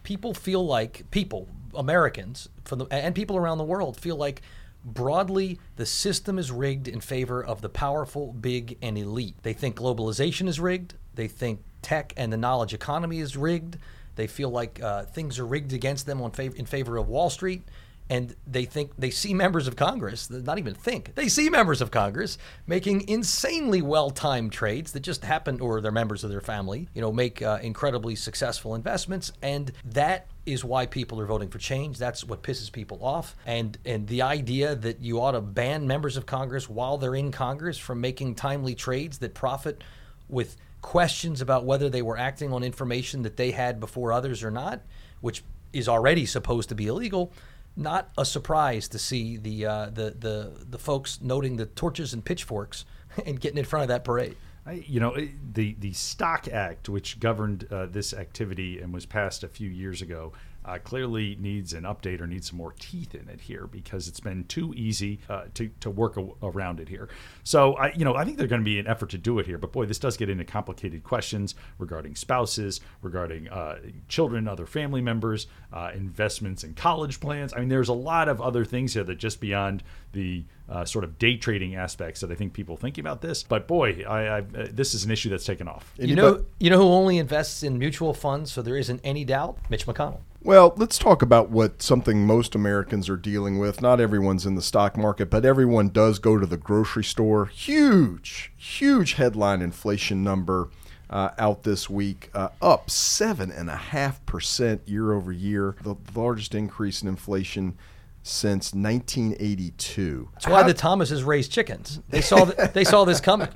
People 0.04 0.34
feel 0.34 0.66
like 0.66 1.10
people, 1.12 1.48
Americans, 1.76 2.50
for 2.64 2.76
the, 2.76 2.86
and 2.86 3.14
people 3.14 3.38
around 3.38 3.58
the 3.58 3.64
world 3.64 4.00
feel 4.00 4.16
like 4.16 4.42
broadly 4.86 5.60
the 5.76 5.86
system 5.86 6.40
is 6.40 6.52
rigged 6.52 6.88
in 6.88 7.02
favor 7.02 7.44
of 7.44 7.62
the 7.62 7.70
powerful, 7.70 8.34
big, 8.34 8.78
and 8.82 8.98
elite. 8.98 9.36
They 9.44 9.54
think 9.54 9.76
globalization 9.76 10.48
is 10.48 10.60
rigged. 10.60 10.94
They 11.16 11.28
think 11.28 11.62
tech 11.82 12.14
and 12.16 12.32
the 12.32 12.38
knowledge 12.38 12.74
economy 12.74 13.20
is 13.20 13.36
rigged. 13.36 13.78
They 14.18 14.28
feel 14.28 14.50
like 14.50 14.84
uh, 14.84 15.04
things 15.04 15.40
are 15.40 15.46
rigged 15.46 15.72
against 15.72 16.06
them 16.06 16.20
fav- 16.20 16.56
in 16.56 16.66
favor 16.66 16.98
of 16.98 17.08
Wall 17.08 17.30
Street 17.30 17.64
and 18.10 18.36
they 18.46 18.66
think 18.66 18.92
they 18.98 19.10
see 19.10 19.34
members 19.34 19.68
of 19.68 19.76
Congress, 19.76 20.30
not 20.30 20.58
even 20.58 20.74
think, 20.74 21.16
they 21.16 21.28
see 21.28 21.50
members 21.50 21.82
of 21.82 21.92
Congress 21.92 22.38
making 22.66 23.08
insanely 23.10 23.82
well 23.82 24.10
timed 24.10 24.52
trades 24.52 24.94
that 24.94 25.02
just 25.02 25.26
happen, 25.26 25.60
or 25.60 25.82
they're 25.82 25.92
members 25.92 26.24
of 26.24 26.30
their 26.30 26.42
family, 26.42 26.88
you 26.94 27.02
know, 27.02 27.12
make 27.12 27.42
uh, 27.42 27.60
incredibly 27.62 28.16
successful 28.16 28.76
investments. 28.76 29.34
And 29.42 29.72
that 29.84 30.28
is 30.46 30.64
why 30.64 30.86
people 30.86 31.20
are 31.20 31.26
voting 31.26 31.50
for 31.50 31.58
change. 31.58 31.98
That's 31.98 32.24
what 32.24 32.44
pisses 32.44 32.72
people 32.72 33.04
off. 33.04 33.36
And 33.46 33.78
and 33.86 34.08
the 34.08 34.22
idea 34.22 34.76
that 34.76 35.02
you 35.02 35.22
ought 35.22 35.32
to 35.32 35.42
ban 35.42 35.86
members 35.86 36.16
of 36.16 36.26
Congress 36.26 36.70
while 36.70 36.98
they're 36.98 37.16
in 37.16 37.32
Congress 37.32 37.78
from 37.78 38.00
making 38.00 38.36
timely 38.36 38.76
trades 38.76 39.18
that 39.18 39.34
profit 39.34 39.84
with 40.30 40.56
questions 40.81 41.41
about 41.41 41.65
whether 41.65 41.89
they 41.89 42.01
were 42.01 42.17
acting 42.17 42.53
on 42.53 42.63
information 42.63 43.24
that 43.24 43.38
they 43.38 43.51
had 43.51 43.79
before 43.79 44.12
others 44.12 44.43
or 44.43 44.51
not, 44.51 44.81
which 45.22 45.43
is 45.74 45.88
already 45.88 46.25
supposed 46.25 46.69
to 46.69 46.75
be 46.75 46.88
illegal 46.88 47.31
not 47.77 48.10
a 48.17 48.25
surprise 48.25 48.88
to 48.89 49.00
see 49.00 49.38
the 49.38 49.65
uh, 49.65 49.86
the 49.91 50.15
the 50.19 50.65
the 50.69 50.79
folks 50.79 51.22
noting 51.22 51.55
the 51.57 51.67
torches 51.67 52.13
and 52.13 52.25
pitchforks 52.25 52.86
and 53.25 53.39
getting 53.39 53.57
in 53.57 53.65
front 53.65 53.84
of 53.84 53.88
that 53.89 54.03
parade. 54.03 54.36
I, 54.65 54.84
you 54.86 55.00
know, 55.00 55.15
the 55.53 55.75
the 55.79 55.93
Stock 55.93 56.48
Act, 56.50 56.89
which 56.89 57.19
governed 57.19 57.67
uh, 57.72 57.86
this 57.86 58.13
activity 58.13 58.79
and 58.79 58.93
was 58.93 59.05
passed 59.05 59.43
a 59.43 59.48
few 59.48 59.69
years 59.69 60.01
ago, 60.01 60.34
uh, 60.68 60.78
clearly 60.80 61.38
needs 61.40 61.74
an 61.74 61.84
update 61.84 62.20
or 62.20 62.28
needs 62.28 62.50
some 62.50 62.58
more 62.58 62.74
teeth 62.80 63.16
in 63.16 63.30
it 63.30 63.42
here 63.42 63.68
because 63.68 64.08
it's 64.08 64.20
been 64.20 64.44
too 64.46 64.74
easy 64.76 65.20
uh, 65.30 65.44
to, 65.54 65.70
to 65.80 65.90
work 65.90 66.18
a- 66.18 66.28
around 66.44 66.80
it 66.80 66.90
here. 66.90 67.08
So 67.44 67.74
I, 67.76 67.94
you 67.94 68.04
know, 68.04 68.16
I 68.16 68.26
think 68.26 68.38
there's 68.38 68.50
going 68.50 68.62
to 68.62 68.66
be 68.66 68.80
an 68.80 68.88
effort 68.88 69.10
to 69.12 69.18
do 69.18 69.40
it 69.40 69.46
here. 69.46 69.58
But 69.58 69.72
boy, 69.72 69.86
this 69.86 70.00
does 70.00 70.18
get 70.18 70.30
into 70.30 70.44
complicated 70.44 71.04
questions 71.04 71.56
regarding 71.78 72.16
spouses, 72.16 72.82
regarding 73.02 73.48
uh, 73.48 73.80
children, 74.10 74.48
other 74.48 74.66
family 74.66 75.02
members, 75.02 75.48
uh, 75.72 75.92
investments 75.96 76.64
in 76.64 76.74
college 76.74 77.20
plans. 77.20 77.54
I 77.54 77.60
mean, 77.60 77.70
there's 77.70 77.90
a 77.90 77.94
lot 77.94 78.28
of 78.28 78.42
other 78.42 78.66
things 78.66 78.94
here 78.94 79.04
that 79.06 79.16
just 79.16 79.40
beyond 79.40 79.84
the 80.12 80.44
uh, 80.70 80.84
sort 80.84 81.04
of 81.04 81.18
day 81.18 81.38
trading 81.38 81.76
aspects 81.76 82.22
that 82.22 82.32
I 82.32 82.36
think 82.36 82.54
people 82.54 82.76
think 82.76 82.98
about 82.98 83.22
this. 83.22 83.44
But 83.44 83.68
boy, 83.68 84.04
I, 84.08 84.20
I, 84.20 84.40
uh, 84.40 84.68
this 84.72 84.94
is 84.94 85.06
an 85.06 85.12
issue 85.12 85.30
that's 85.30 85.46
taken 85.46 85.68
off. 85.68 85.94
You 85.98 86.16
know, 86.16 86.44
you 86.60 86.70
know 86.70 86.78
who 86.78 86.88
only 86.88 87.18
invests 87.18 87.64
in 87.64 87.78
mutual 87.78 88.14
funds, 88.14 88.52
so 88.52 88.62
there 88.62 88.78
isn't 88.78 89.00
any 89.04 89.24
doubt. 89.24 89.58
Mitch 89.70 89.86
McConnell. 89.86 90.20
Well, 90.48 90.74
let's 90.77 90.98
talk 90.98 91.22
about 91.22 91.50
what 91.50 91.82
something 91.82 92.25
most 92.25 92.56
Americans 92.56 93.10
are 93.10 93.18
dealing 93.18 93.60
with. 93.60 93.82
Not 93.82 94.00
everyone's 94.00 94.46
in 94.46 94.56
the 94.56 94.62
stock 94.62 94.96
market, 94.96 95.30
but 95.30 95.44
everyone 95.44 95.89
does 95.89 96.20
go 96.20 96.38
to 96.38 96.46
the 96.46 96.56
grocery 96.56 97.04
store. 97.04 97.48
Huge, 97.48 98.54
huge 98.56 99.16
headline 99.16 99.62
inflation 99.62 100.24
number 100.24 100.70
uh, 101.10 101.32
out 101.38 101.63
this 101.63 101.89
week, 101.89 102.30
uh, 102.34 102.48
up 102.62 102.89
seven 102.89 103.51
and 103.51 103.70
a 103.70 103.75
half 103.75 104.25
percent 104.25 104.84
year 104.88 105.12
over 105.12 105.34
year, 105.34 105.75
the 105.84 105.96
largest 106.16 106.56
increase 106.56 107.01
in 107.01 107.10
inflation 107.10 107.77
since 108.24 108.74
1982. 108.74 110.30
That's 110.32 110.48
why 110.48 110.63
the 110.63 110.74
Thomases 110.74 111.24
raised 111.25 111.51
chickens. 111.51 112.00
They 112.08 112.22
saw 112.22 112.46
th- 112.46 112.72
they 112.72 112.86
saw 112.86 113.04
this 113.04 113.20
coming. 113.20 113.50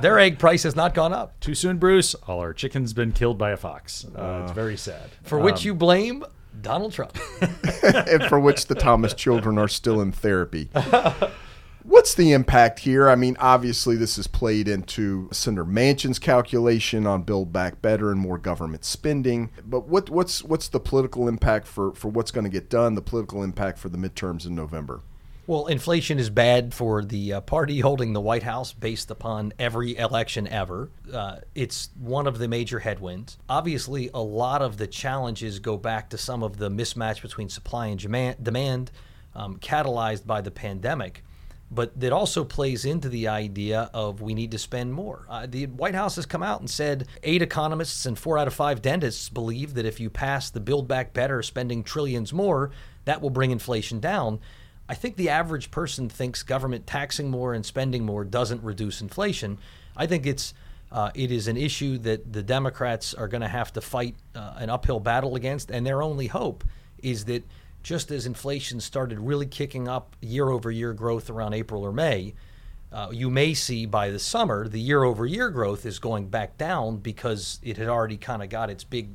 Their 0.00 0.18
egg 0.18 0.38
price 0.38 0.62
has 0.62 0.74
not 0.74 0.94
gone 0.94 1.12
up. 1.12 1.38
Too 1.40 1.54
soon, 1.54 1.76
Bruce. 1.76 2.14
All 2.14 2.40
our 2.40 2.54
chickens 2.54 2.94
been 2.94 3.12
killed 3.12 3.36
by 3.36 3.50
a 3.50 3.56
fox. 3.58 4.06
Uh, 4.06 4.44
it's 4.44 4.52
very 4.52 4.78
sad. 4.78 5.10
For 5.24 5.38
which 5.38 5.62
you 5.66 5.74
blame 5.74 6.24
Donald 6.60 6.92
Trump. 6.92 7.16
and 7.82 8.24
for 8.24 8.40
which 8.40 8.66
the 8.66 8.74
Thomas 8.74 9.14
children 9.14 9.58
are 9.58 9.68
still 9.68 10.00
in 10.00 10.12
therapy. 10.12 10.70
What's 11.84 12.14
the 12.14 12.32
impact 12.32 12.80
here? 12.80 13.08
I 13.08 13.14
mean, 13.14 13.36
obviously, 13.40 13.96
this 13.96 14.18
is 14.18 14.26
played 14.26 14.68
into 14.68 15.28
Senator 15.32 15.64
Manchin's 15.64 16.18
calculation 16.18 17.06
on 17.06 17.22
Build 17.22 17.50
Back 17.50 17.80
Better 17.80 18.10
and 18.12 18.20
more 18.20 18.36
government 18.36 18.84
spending. 18.84 19.50
But 19.64 19.88
what, 19.88 20.10
what's 20.10 20.42
what's 20.44 20.68
the 20.68 20.80
political 20.80 21.28
impact 21.28 21.66
for, 21.66 21.94
for 21.94 22.08
what's 22.08 22.30
going 22.30 22.44
to 22.44 22.50
get 22.50 22.68
done? 22.68 22.94
The 22.94 23.00
political 23.00 23.42
impact 23.42 23.78
for 23.78 23.88
the 23.88 23.96
midterms 23.96 24.44
in 24.44 24.54
November. 24.54 25.00
Well, 25.48 25.68
inflation 25.68 26.18
is 26.18 26.28
bad 26.28 26.74
for 26.74 27.02
the 27.02 27.32
uh, 27.32 27.40
party 27.40 27.80
holding 27.80 28.12
the 28.12 28.20
White 28.20 28.42
House 28.42 28.74
based 28.74 29.10
upon 29.10 29.54
every 29.58 29.96
election 29.96 30.46
ever. 30.46 30.90
Uh, 31.10 31.36
it's 31.54 31.88
one 31.98 32.26
of 32.26 32.36
the 32.36 32.46
major 32.48 32.80
headwinds. 32.80 33.38
Obviously, 33.48 34.10
a 34.12 34.20
lot 34.20 34.60
of 34.60 34.76
the 34.76 34.86
challenges 34.86 35.58
go 35.58 35.78
back 35.78 36.10
to 36.10 36.18
some 36.18 36.42
of 36.42 36.58
the 36.58 36.68
mismatch 36.68 37.22
between 37.22 37.48
supply 37.48 37.86
and 37.86 37.98
demand, 38.44 38.90
um, 39.34 39.56
catalyzed 39.56 40.26
by 40.26 40.42
the 40.42 40.50
pandemic. 40.50 41.24
But 41.70 41.98
that 41.98 42.12
also 42.12 42.44
plays 42.44 42.84
into 42.84 43.08
the 43.08 43.28
idea 43.28 43.88
of 43.94 44.20
we 44.20 44.34
need 44.34 44.50
to 44.50 44.58
spend 44.58 44.92
more. 44.92 45.24
Uh, 45.30 45.46
the 45.48 45.64
White 45.64 45.94
House 45.94 46.16
has 46.16 46.26
come 46.26 46.42
out 46.42 46.60
and 46.60 46.68
said 46.68 47.08
eight 47.22 47.40
economists 47.40 48.04
and 48.04 48.18
four 48.18 48.36
out 48.36 48.48
of 48.48 48.52
five 48.52 48.82
dentists 48.82 49.30
believe 49.30 49.72
that 49.74 49.86
if 49.86 49.98
you 49.98 50.10
pass 50.10 50.50
the 50.50 50.60
Build 50.60 50.86
Back 50.86 51.14
Better, 51.14 51.42
spending 51.42 51.82
trillions 51.82 52.34
more, 52.34 52.70
that 53.06 53.22
will 53.22 53.30
bring 53.30 53.50
inflation 53.50 53.98
down. 53.98 54.40
I 54.88 54.94
think 54.94 55.16
the 55.16 55.28
average 55.28 55.70
person 55.70 56.08
thinks 56.08 56.42
government 56.42 56.86
taxing 56.86 57.30
more 57.30 57.52
and 57.52 57.64
spending 57.64 58.04
more 58.04 58.24
doesn't 58.24 58.62
reduce 58.62 59.00
inflation. 59.00 59.58
I 59.96 60.06
think 60.06 60.26
it's 60.26 60.54
uh, 60.90 61.10
it 61.14 61.30
is 61.30 61.48
an 61.48 61.58
issue 61.58 61.98
that 61.98 62.32
the 62.32 62.42
Democrats 62.42 63.12
are 63.12 63.28
going 63.28 63.42
to 63.42 63.48
have 63.48 63.72
to 63.74 63.80
fight 63.80 64.16
uh, 64.34 64.54
an 64.56 64.70
uphill 64.70 65.00
battle 65.00 65.34
against, 65.34 65.70
and 65.70 65.86
their 65.86 66.02
only 66.02 66.28
hope 66.28 66.64
is 67.02 67.26
that 67.26 67.44
just 67.82 68.10
as 68.10 68.24
inflation 68.24 68.80
started 68.80 69.20
really 69.20 69.46
kicking 69.46 69.86
up 69.86 70.16
year 70.20 70.48
over 70.48 70.70
year 70.70 70.94
growth 70.94 71.28
around 71.28 71.52
April 71.52 71.84
or 71.84 71.92
May, 71.92 72.34
uh, 72.90 73.08
you 73.12 73.28
may 73.28 73.52
see 73.52 73.84
by 73.84 74.10
the 74.10 74.18
summer 74.18 74.66
the 74.66 74.80
year 74.80 75.04
over 75.04 75.26
year 75.26 75.50
growth 75.50 75.84
is 75.84 75.98
going 75.98 76.28
back 76.28 76.56
down 76.56 76.96
because 76.96 77.60
it 77.62 77.76
had 77.76 77.88
already 77.88 78.16
kind 78.16 78.42
of 78.42 78.48
got 78.48 78.70
its 78.70 78.82
big 78.82 79.10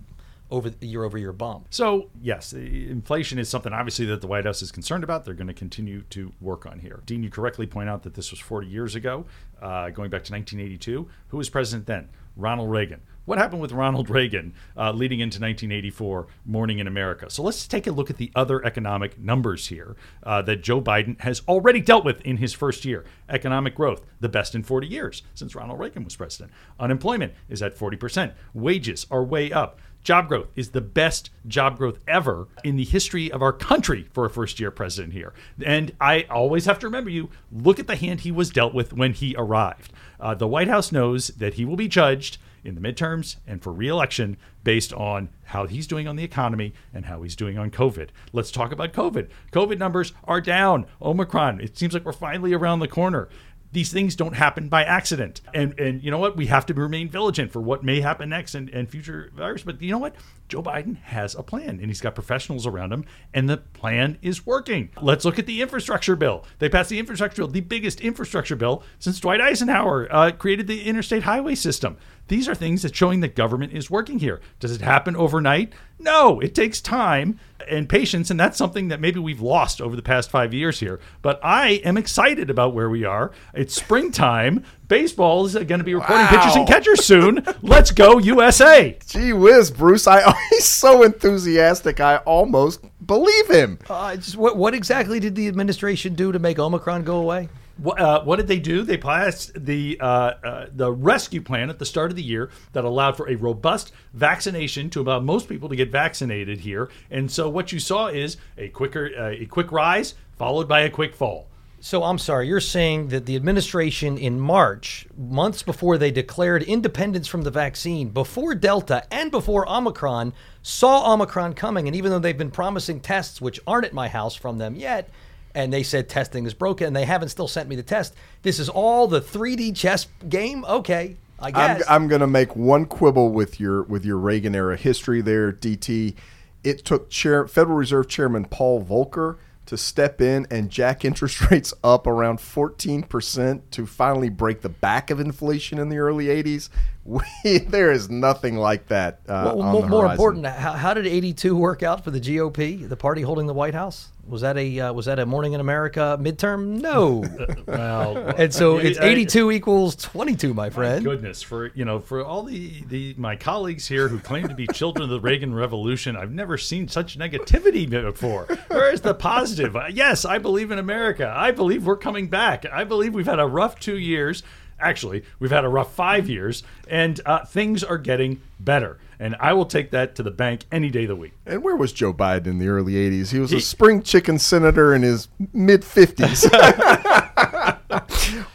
over 0.54 0.70
the 0.70 0.86
year 0.86 1.04
over 1.04 1.18
year 1.18 1.34
bump. 1.34 1.66
So 1.72 2.12
yes, 2.22 2.54
inflation 2.54 3.40
is 3.40 3.50
something 3.50 3.74
obviously 3.74 4.06
that 4.06 4.22
the 4.22 4.28
White 4.28 4.46
House 4.46 4.62
is 4.62 4.72
concerned 4.72 5.04
about. 5.04 5.26
They're 5.26 5.34
going 5.34 5.48
to 5.48 5.54
continue 5.54 6.04
to 6.12 6.32
work 6.40 6.68
on 6.68 6.80
here. 6.80 7.02
Dean, 7.08 7.24
you 7.24 7.32
correctly 7.32 7.66
point 7.66 7.90
out 7.90 8.04
that 8.04 8.14
this 8.14 8.30
was 8.30 8.40
40 8.40 8.68
years 8.68 8.94
ago, 8.94 9.26
uh, 9.62 9.90
going 9.90 10.12
back 10.12 10.24
to 10.26 10.32
1982. 10.32 11.10
Who 11.30 11.38
was 11.38 11.50
president 11.50 11.88
then? 11.88 12.08
Ronald 12.36 12.70
Reagan. 12.70 13.02
What 13.26 13.38
happened 13.38 13.62
with 13.62 13.72
Ronald 13.72 14.10
Reagan 14.10 14.54
uh, 14.76 14.92
leading 14.92 15.22
into 15.22 15.40
1984, 15.40 16.28
Morning 16.46 16.80
in 16.80 16.88
America? 16.88 17.30
So 17.30 17.42
let's 17.42 17.68
take 17.68 17.88
a 17.88 17.92
look 17.92 18.10
at 18.10 18.18
the 18.18 18.32
other 18.36 18.64
economic 18.66 19.18
numbers 19.18 19.68
here 19.68 19.96
uh, 20.24 20.42
that 20.44 20.62
Joe 20.62 20.82
Biden 20.82 21.20
has 21.22 21.42
already 21.48 21.80
dealt 21.80 22.04
with 22.04 22.22
in 22.22 22.38
his 22.38 22.54
first 22.54 22.84
year. 22.84 23.06
Economic 23.30 23.76
growth, 23.76 24.06
the 24.20 24.30
best 24.30 24.56
in 24.56 24.64
40 24.64 24.88
years 24.88 25.24
since 25.34 25.56
Ronald 25.56 25.80
Reagan 25.80 26.04
was 26.04 26.16
president. 26.16 26.52
Unemployment 26.80 27.34
is 27.48 27.62
at 27.62 27.78
40%. 27.78 28.34
Wages 28.54 29.08
are 29.10 29.24
way 29.24 29.52
up 29.52 29.80
job 30.04 30.28
growth 30.28 30.48
is 30.56 30.72
the 30.72 30.82
best 30.82 31.30
job 31.48 31.78
growth 31.78 32.00
ever 32.08 32.48
in 32.64 32.76
the 32.76 32.84
history 32.84 33.32
of 33.32 33.42
our 33.42 33.54
country 33.54 34.08
for 34.14 34.26
a 34.26 34.30
first 34.30 34.60
year 34.60 34.72
president 34.72 35.14
here. 35.14 35.34
And 35.66 35.96
I 36.00 36.26
always 36.30 36.66
have 36.66 36.80
to 36.80 36.88
remember 36.88 37.10
you 37.10 37.30
look 37.52 37.80
at 37.80 37.88
the 37.88 37.96
hand 37.96 38.22
he 38.22 38.32
was 38.32 38.50
dealt 38.50 38.74
with 38.74 38.94
when 38.94 39.14
he 39.14 39.36
arrived. 39.38 39.92
Uh, 40.20 40.34
the 40.36 40.48
White 40.48 40.68
House 40.68 40.92
knows 40.92 41.28
that 41.30 41.56
he 41.56 41.66
will 41.66 41.76
be 41.76 41.88
judged 41.88 42.38
in 42.64 42.76
the 42.76 42.82
midterms 42.82 43.38
and 43.46 43.62
for 43.62 43.74
reelection 43.74 44.38
based 44.64 44.94
on 44.94 45.30
how 45.46 45.68
he's 45.68 45.88
doing 45.88 46.08
on 46.08 46.16
the 46.16 46.24
economy 46.24 46.74
and 46.94 47.06
how 47.06 47.22
he's 47.22 47.36
doing 47.36 47.58
on 47.58 47.70
COVID. 47.70 48.10
Let's 48.32 48.52
talk 48.52 48.72
about 48.72 48.94
COVID. 48.94 49.30
COVID 49.52 49.78
numbers 49.78 50.14
are 50.24 50.40
down. 50.40 50.86
Omicron, 51.02 51.60
it 51.60 51.78
seems 51.78 51.94
like 51.94 52.06
we're 52.06 52.14
finally 52.14 52.54
around 52.54 52.80
the 52.80 52.88
corner 52.88 53.28
these 53.74 53.92
things 53.92 54.15
don't 54.15 54.36
happen 54.36 54.70
by 54.70 54.84
accident. 54.84 55.42
And 55.53 55.77
and 55.80 56.03
you 56.03 56.12
know 56.12 56.20
what? 56.20 56.38
We 56.38 56.46
have 56.48 56.65
to 56.68 56.74
remain 56.74 57.10
vigilant 57.10 57.51
for 57.51 57.60
what 57.60 57.84
may 57.84 58.01
happen 58.01 58.30
next 58.30 58.56
and, 58.56 58.70
and 58.70 58.89
future 58.89 59.32
virus. 59.36 59.63
But 59.63 59.82
you 59.82 59.92
know 59.92 59.98
what? 59.98 60.15
Joe 60.48 60.62
Biden 60.62 60.98
has 61.01 61.34
a 61.36 61.44
plan 61.44 61.80
and 61.80 61.88
he's 61.88 62.01
got 62.01 62.13
professionals 62.13 62.68
around 62.68 62.94
him, 62.94 63.06
and 63.34 63.50
the 63.50 63.58
plan 63.58 64.18
is 64.22 64.46
working. 64.46 64.89
Let's 65.01 65.25
look 65.25 65.39
at 65.39 65.48
the 65.48 65.62
infrastructure 65.62 66.15
bill. 66.15 66.46
They 66.60 66.70
passed 66.70 66.89
the 66.89 67.00
infrastructure 67.00 67.42
bill, 67.42 67.48
the 67.48 67.62
biggest 67.62 68.00
infrastructure 68.01 68.56
bill 68.56 68.84
since 69.00 69.20
Dwight 69.20 69.42
Eisenhower 69.42 70.08
uh, 70.12 70.32
created 70.32 70.68
the 70.68 70.84
interstate 70.84 71.24
highway 71.24 71.56
system. 71.56 71.98
These 72.27 72.48
are 72.48 72.56
things 72.56 72.82
that 72.84 72.96
showing 72.96 73.20
that 73.20 73.36
government 73.36 73.74
is 73.74 73.92
working 73.92 74.20
here. 74.20 74.39
Does 74.60 74.72
it 74.72 74.82
happen 74.82 75.15
overnight? 75.15 75.74
No, 76.00 76.39
it 76.39 76.56
takes 76.56 76.82
time 76.82 77.39
and 77.70 77.88
patience, 77.88 78.30
and 78.30 78.39
that's 78.39 78.58
something 78.58 78.89
that 78.89 79.00
maybe 79.00 79.20
we've 79.20 79.42
lost 79.42 79.82
over 79.82 79.96
the 79.96 80.01
past 80.01 80.30
five 80.30 80.53
years 80.53 80.80
here. 80.80 81.00
But 81.22 81.39
I 81.44 81.82
am 81.86 81.98
excited 81.98 82.50
about 82.50 82.74
where 82.74 82.89
we 82.89 83.03
are. 83.03 83.32
It's 83.53 83.74
springtime. 83.74 84.63
Baseball 84.88 85.46
is 85.46 85.53
going 85.53 85.80
to 85.80 85.84
be 85.84 85.96
recording 85.96 86.25
wow. 86.25 86.30
pitchers 86.30 86.56
and 86.56 86.68
catchers 86.68 87.06
soon. 87.06 87.46
Let's 87.62 87.92
go 87.92 88.20
USA! 88.20 88.98
Gee 89.08 89.34
whiz, 89.34 89.72
Bruce! 89.72 90.08
I 90.08 90.34
he's 90.50 90.68
so 90.68 91.03
enthusiastic. 91.03 92.00
I 92.00 92.18
almost 92.18 92.82
believe 93.06 93.50
him. 93.50 93.80
Uh, 93.89 94.15
just, 94.15 94.38
what, 94.38 94.58
what 94.58 94.74
exactly 94.74 95.20
did 95.20 95.36
the 95.36 95.48
administration 95.48 96.15
do 96.15 96.32
to 96.32 96.39
make 96.39 96.60
Omicron 96.60 97.03
go 97.03 97.18
away? 97.18 97.50
What, 97.77 98.00
uh, 98.00 98.24
what, 98.24 98.36
did 98.36 98.48
they 98.48 98.60
do? 98.60 98.84
They 98.84 98.98
passed 98.98 99.51
the 99.65 99.98
uh, 100.00 100.06
uh, 100.06 100.65
the 100.72 100.92
rescue 100.92 101.42
plan 101.42 101.72
at 101.72 101.80
the 101.80 101.86
start 101.86 102.12
of 102.12 102.15
the 102.15 102.24
year 102.24 102.51
that 102.74 102.84
allowed 102.84 103.18
for 103.18 103.27
a 103.27 103.36
robust 103.36 103.92
vaccination 104.13 104.92
to 104.92 105.01
allow 105.01 105.20
most 105.20 105.50
people 105.50 105.70
to 105.70 105.75
get 105.75 105.92
vaccinated 105.92 106.60
here. 106.60 106.89
And 107.10 107.32
so 107.32 107.50
what 107.50 107.72
you 107.72 107.80
saw 107.80 108.08
is 108.08 108.38
a 108.58 108.70
quicker 108.70 109.10
uh, 109.18 109.30
a 109.32 109.46
quick 109.48 109.72
rise 109.72 110.13
followed 110.38 110.68
by 110.68 110.82
a 110.82 110.89
quick 110.89 111.15
fall. 111.15 111.48
So 111.86 112.03
I'm 112.03 112.18
sorry, 112.18 112.48
you're 112.48 112.62
saying 112.62 113.10
that 113.10 113.25
the 113.25 113.36
administration 113.36 114.18
in 114.18 114.39
March, 114.39 115.06
months 115.18 115.63
before 115.63 115.98
they 115.98 116.12
declared 116.12 116.63
independence 116.63 117.27
from 117.27 117.42
the 117.42 117.51
vaccine, 117.51 118.08
before 118.08 118.56
Delta 118.56 119.03
and 119.12 119.30
before 119.30 119.70
Omicron, 119.70 120.32
saw 120.62 121.13
Omicron 121.13 121.56
coming, 121.56 121.88
and 121.88 121.96
even 121.96 122.10
though 122.10 122.20
they've 122.20 122.38
been 122.38 122.51
promising 122.51 123.01
tests, 123.01 123.42
which 123.42 123.60
aren't 123.68 123.86
at 123.86 123.92
my 123.92 124.08
house 124.08 124.34
from 124.34 124.60
them 124.60 124.75
yet, 124.75 125.10
and 125.56 125.72
they 125.72 125.84
said 125.84 126.10
testing 126.10 126.46
is 126.46 126.54
broken 126.54 126.88
and 126.88 126.96
they 126.96 127.06
haven't 127.06 127.30
still 127.30 127.48
sent 127.48 127.70
me 127.70 127.76
the 127.76 127.84
test. 127.84 128.16
This 128.42 128.60
is 128.60 128.70
all 128.70 129.08
the 129.08 129.22
3D 129.22 129.76
chess 129.76 130.08
game. 130.28 130.66
Okay, 130.66 131.18
I 131.40 131.52
guess. 131.52 131.84
I'm, 131.88 132.04
I'm 132.04 132.08
going 132.08 132.22
to 132.22 132.28
make 132.28 132.56
one 132.56 132.86
quibble 132.86 133.32
with 133.32 133.60
your 133.60 133.84
with 133.84 134.06
your 134.06 134.18
Reagan 134.18 134.56
era 134.56 134.78
history 134.78 135.22
there, 135.22 135.52
DT. 135.52 136.16
It 136.64 136.86
took 136.86 137.10
Chair, 137.10 137.48
Federal 137.48 137.76
Reserve 137.76 138.08
Chairman 138.08 138.46
Paul 138.46 138.84
Volcker 138.84 139.38
to 139.66 139.78
step 139.78 140.22
in 140.22 140.48
and 140.50 140.70
jack 140.70 141.06
interest 141.06 141.50
rates 141.50 141.74
up 141.84 142.08
around 142.08 142.40
14% 142.40 143.62
to 143.72 143.86
finally 143.86 144.30
break 144.30 144.62
the 144.62 144.70
back 144.70 145.10
of 145.10 145.20
inflation 145.20 145.80
in 145.80 145.90
the 145.90 145.98
early 145.98 146.26
80s. 146.26 146.70
We, 147.44 147.58
there 147.60 147.92
is 147.92 148.10
nothing 148.10 148.56
like 148.58 148.88
that. 148.88 149.20
Uh, 149.28 149.44
Well, 149.56 149.62
on 149.62 149.72
more, 149.74 149.82
the 149.82 149.88
more 149.90 150.06
important, 150.12 150.46
how, 150.46 150.72
how 150.72 150.94
did 150.94 151.06
82 151.06 151.54
work 151.56 151.84
out 151.84 152.02
for 152.04 152.12
the 152.12 152.20
GOP, 152.22 152.88
the 152.88 152.96
party 152.96 153.22
holding 153.22 153.46
the 153.46 153.54
White 153.54 153.74
House? 153.74 154.10
Was 154.26 154.40
that 154.40 154.58
a 154.58 154.80
uh, 154.80 154.94
was 154.94 155.08
that 155.08 155.20
a 155.20 155.26
Morning 155.26 155.52
in 155.52 155.60
America 155.60 156.18
midterm? 156.22 156.80
No. 156.82 157.26
Well, 157.68 158.18
and 158.38 158.54
so 158.54 158.78
it's 158.78 158.98
I- 159.00 159.06
82 159.08 159.52
equals 159.52 159.98
22, 159.98 160.54
my 160.54 160.64
My 160.66 160.70
friend. 160.70 161.04
goodness, 161.04 161.42
for 161.42 161.72
you 161.76 161.84
know, 161.84 162.00
for 162.00 162.24
all 162.24 162.44
the, 162.44 162.84
the 162.88 163.16
my 163.18 163.36
colleagues 163.36 163.86
here 163.86 164.08
who 164.08 164.20
claim 164.20 164.48
to 164.48 164.56
be 164.56 164.66
children 164.68 165.04
of 165.04 165.10
the 165.10 165.20
Reagan 165.20 165.54
Revolution, 165.54 166.16
I've 166.16 166.32
never 166.32 166.58
seen 166.58 166.88
such 166.88 167.18
negativity 167.20 167.90
before. 167.90 168.46
Where 168.70 168.94
is 168.94 169.02
the 169.02 169.14
positive? 169.14 169.76
Uh, 169.76 169.88
Yes, 169.92 170.24
I 170.24 170.38
believe 170.38 170.72
in 170.72 170.80
America. 170.80 171.34
I 171.36 171.52
believe 171.52 171.86
we're 171.86 171.98
coming 171.98 172.28
back. 172.30 172.66
I 172.66 172.86
believe 172.86 173.14
we've 173.14 173.26
had 173.26 173.40
a 173.42 173.46
rough 173.48 173.78
two 173.80 173.98
years. 173.98 174.42
Actually, 174.84 175.24
we've 175.40 175.52
had 175.52 175.66
a 175.66 175.70
rough 175.70 175.94
five 175.94 176.30
years, 176.30 176.63
and 176.88 177.20
uh, 177.25 177.46
things 177.46 177.84
are 177.84 177.98
getting 177.98 178.42
better. 178.60 179.00
And 179.20 179.36
I 179.40 179.54
will 179.54 179.66
take 179.66 179.92
that 179.92 180.16
to 180.16 180.24
the 180.24 180.32
bank 180.32 180.66
any 180.72 180.90
day 180.90 181.04
of 181.04 181.10
the 181.10 181.16
week. 181.16 181.34
And 181.46 181.63
where 181.63 181.75
was 181.75 181.94
Joe 181.94 182.13
Biden 182.13 182.48
in 182.48 182.60
the 182.60 182.68
early 182.68 182.94
80s? 182.94 183.32
He 183.32 183.40
was 183.40 183.54
a 183.54 183.62
spring 183.62 184.02
chicken 184.04 184.38
senator 184.38 184.94
in 184.94 185.02
his 185.02 185.30
mid 185.54 185.82
50s. 185.82 186.50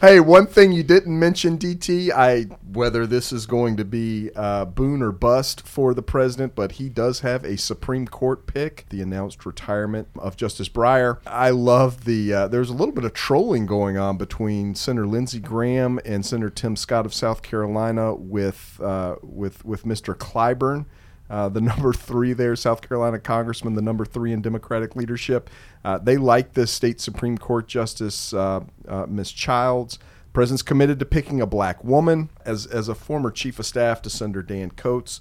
hey, 0.00 0.20
one 0.20 0.46
thing 0.46 0.70
you 0.70 0.84
didn't 0.84 1.18
mention, 1.18 1.58
DT, 1.58 2.10
I 2.10 2.44
whether 2.72 3.06
this 3.06 3.32
is 3.32 3.46
going 3.46 3.76
to 3.76 3.84
be 3.84 4.30
uh, 4.36 4.64
boon 4.64 5.02
or 5.02 5.10
bust 5.10 5.66
for 5.66 5.94
the 5.94 6.02
president, 6.02 6.54
but 6.54 6.72
he 6.72 6.88
does 6.88 7.20
have 7.20 7.44
a 7.44 7.56
Supreme 7.56 8.06
Court 8.06 8.46
pick, 8.46 8.86
the 8.90 9.02
announced 9.02 9.44
retirement 9.44 10.08
of 10.16 10.36
Justice 10.36 10.68
Breyer. 10.68 11.18
I 11.26 11.50
love 11.50 12.04
the, 12.04 12.32
uh, 12.32 12.48
there's 12.48 12.70
a 12.70 12.74
little 12.74 12.94
bit 12.94 13.04
of 13.04 13.14
trolling 13.14 13.66
going 13.66 13.96
on 13.96 14.16
between 14.16 14.74
Senator 14.74 15.06
Lindsey 15.06 15.40
Graham 15.40 15.98
and 16.04 16.24
Senator 16.24 16.50
Tim 16.50 16.76
Scott 16.76 17.06
of 17.06 17.14
South 17.14 17.42
Carolina 17.42 18.14
with, 18.14 18.80
uh, 18.82 19.16
with, 19.22 19.64
with 19.64 19.84
Mr. 19.84 20.14
Clyburn 20.14 20.86
uh, 21.30 21.48
the 21.48 21.60
number 21.60 21.92
three 21.92 22.32
there, 22.32 22.56
South 22.56 22.80
Carolina 22.80 23.18
Congressman, 23.18 23.74
the 23.74 23.82
number 23.82 24.04
three 24.04 24.32
in 24.32 24.42
Democratic 24.42 24.96
leadership. 24.96 25.50
Uh, 25.84 25.98
they 25.98 26.16
like 26.16 26.54
this 26.54 26.70
state 26.70 27.00
Supreme 27.00 27.38
Court 27.38 27.68
Justice, 27.68 28.32
uh, 28.32 28.60
uh, 28.86 29.06
Ms. 29.06 29.32
Childs. 29.32 29.98
President's 30.32 30.62
committed 30.62 30.98
to 30.98 31.04
picking 31.04 31.40
a 31.40 31.46
black 31.46 31.82
woman 31.82 32.30
as, 32.44 32.66
as 32.66 32.88
a 32.88 32.94
former 32.94 33.30
chief 33.30 33.58
of 33.58 33.66
staff 33.66 34.02
to 34.02 34.10
Senator 34.10 34.42
Dan 34.42 34.70
Coats, 34.70 35.20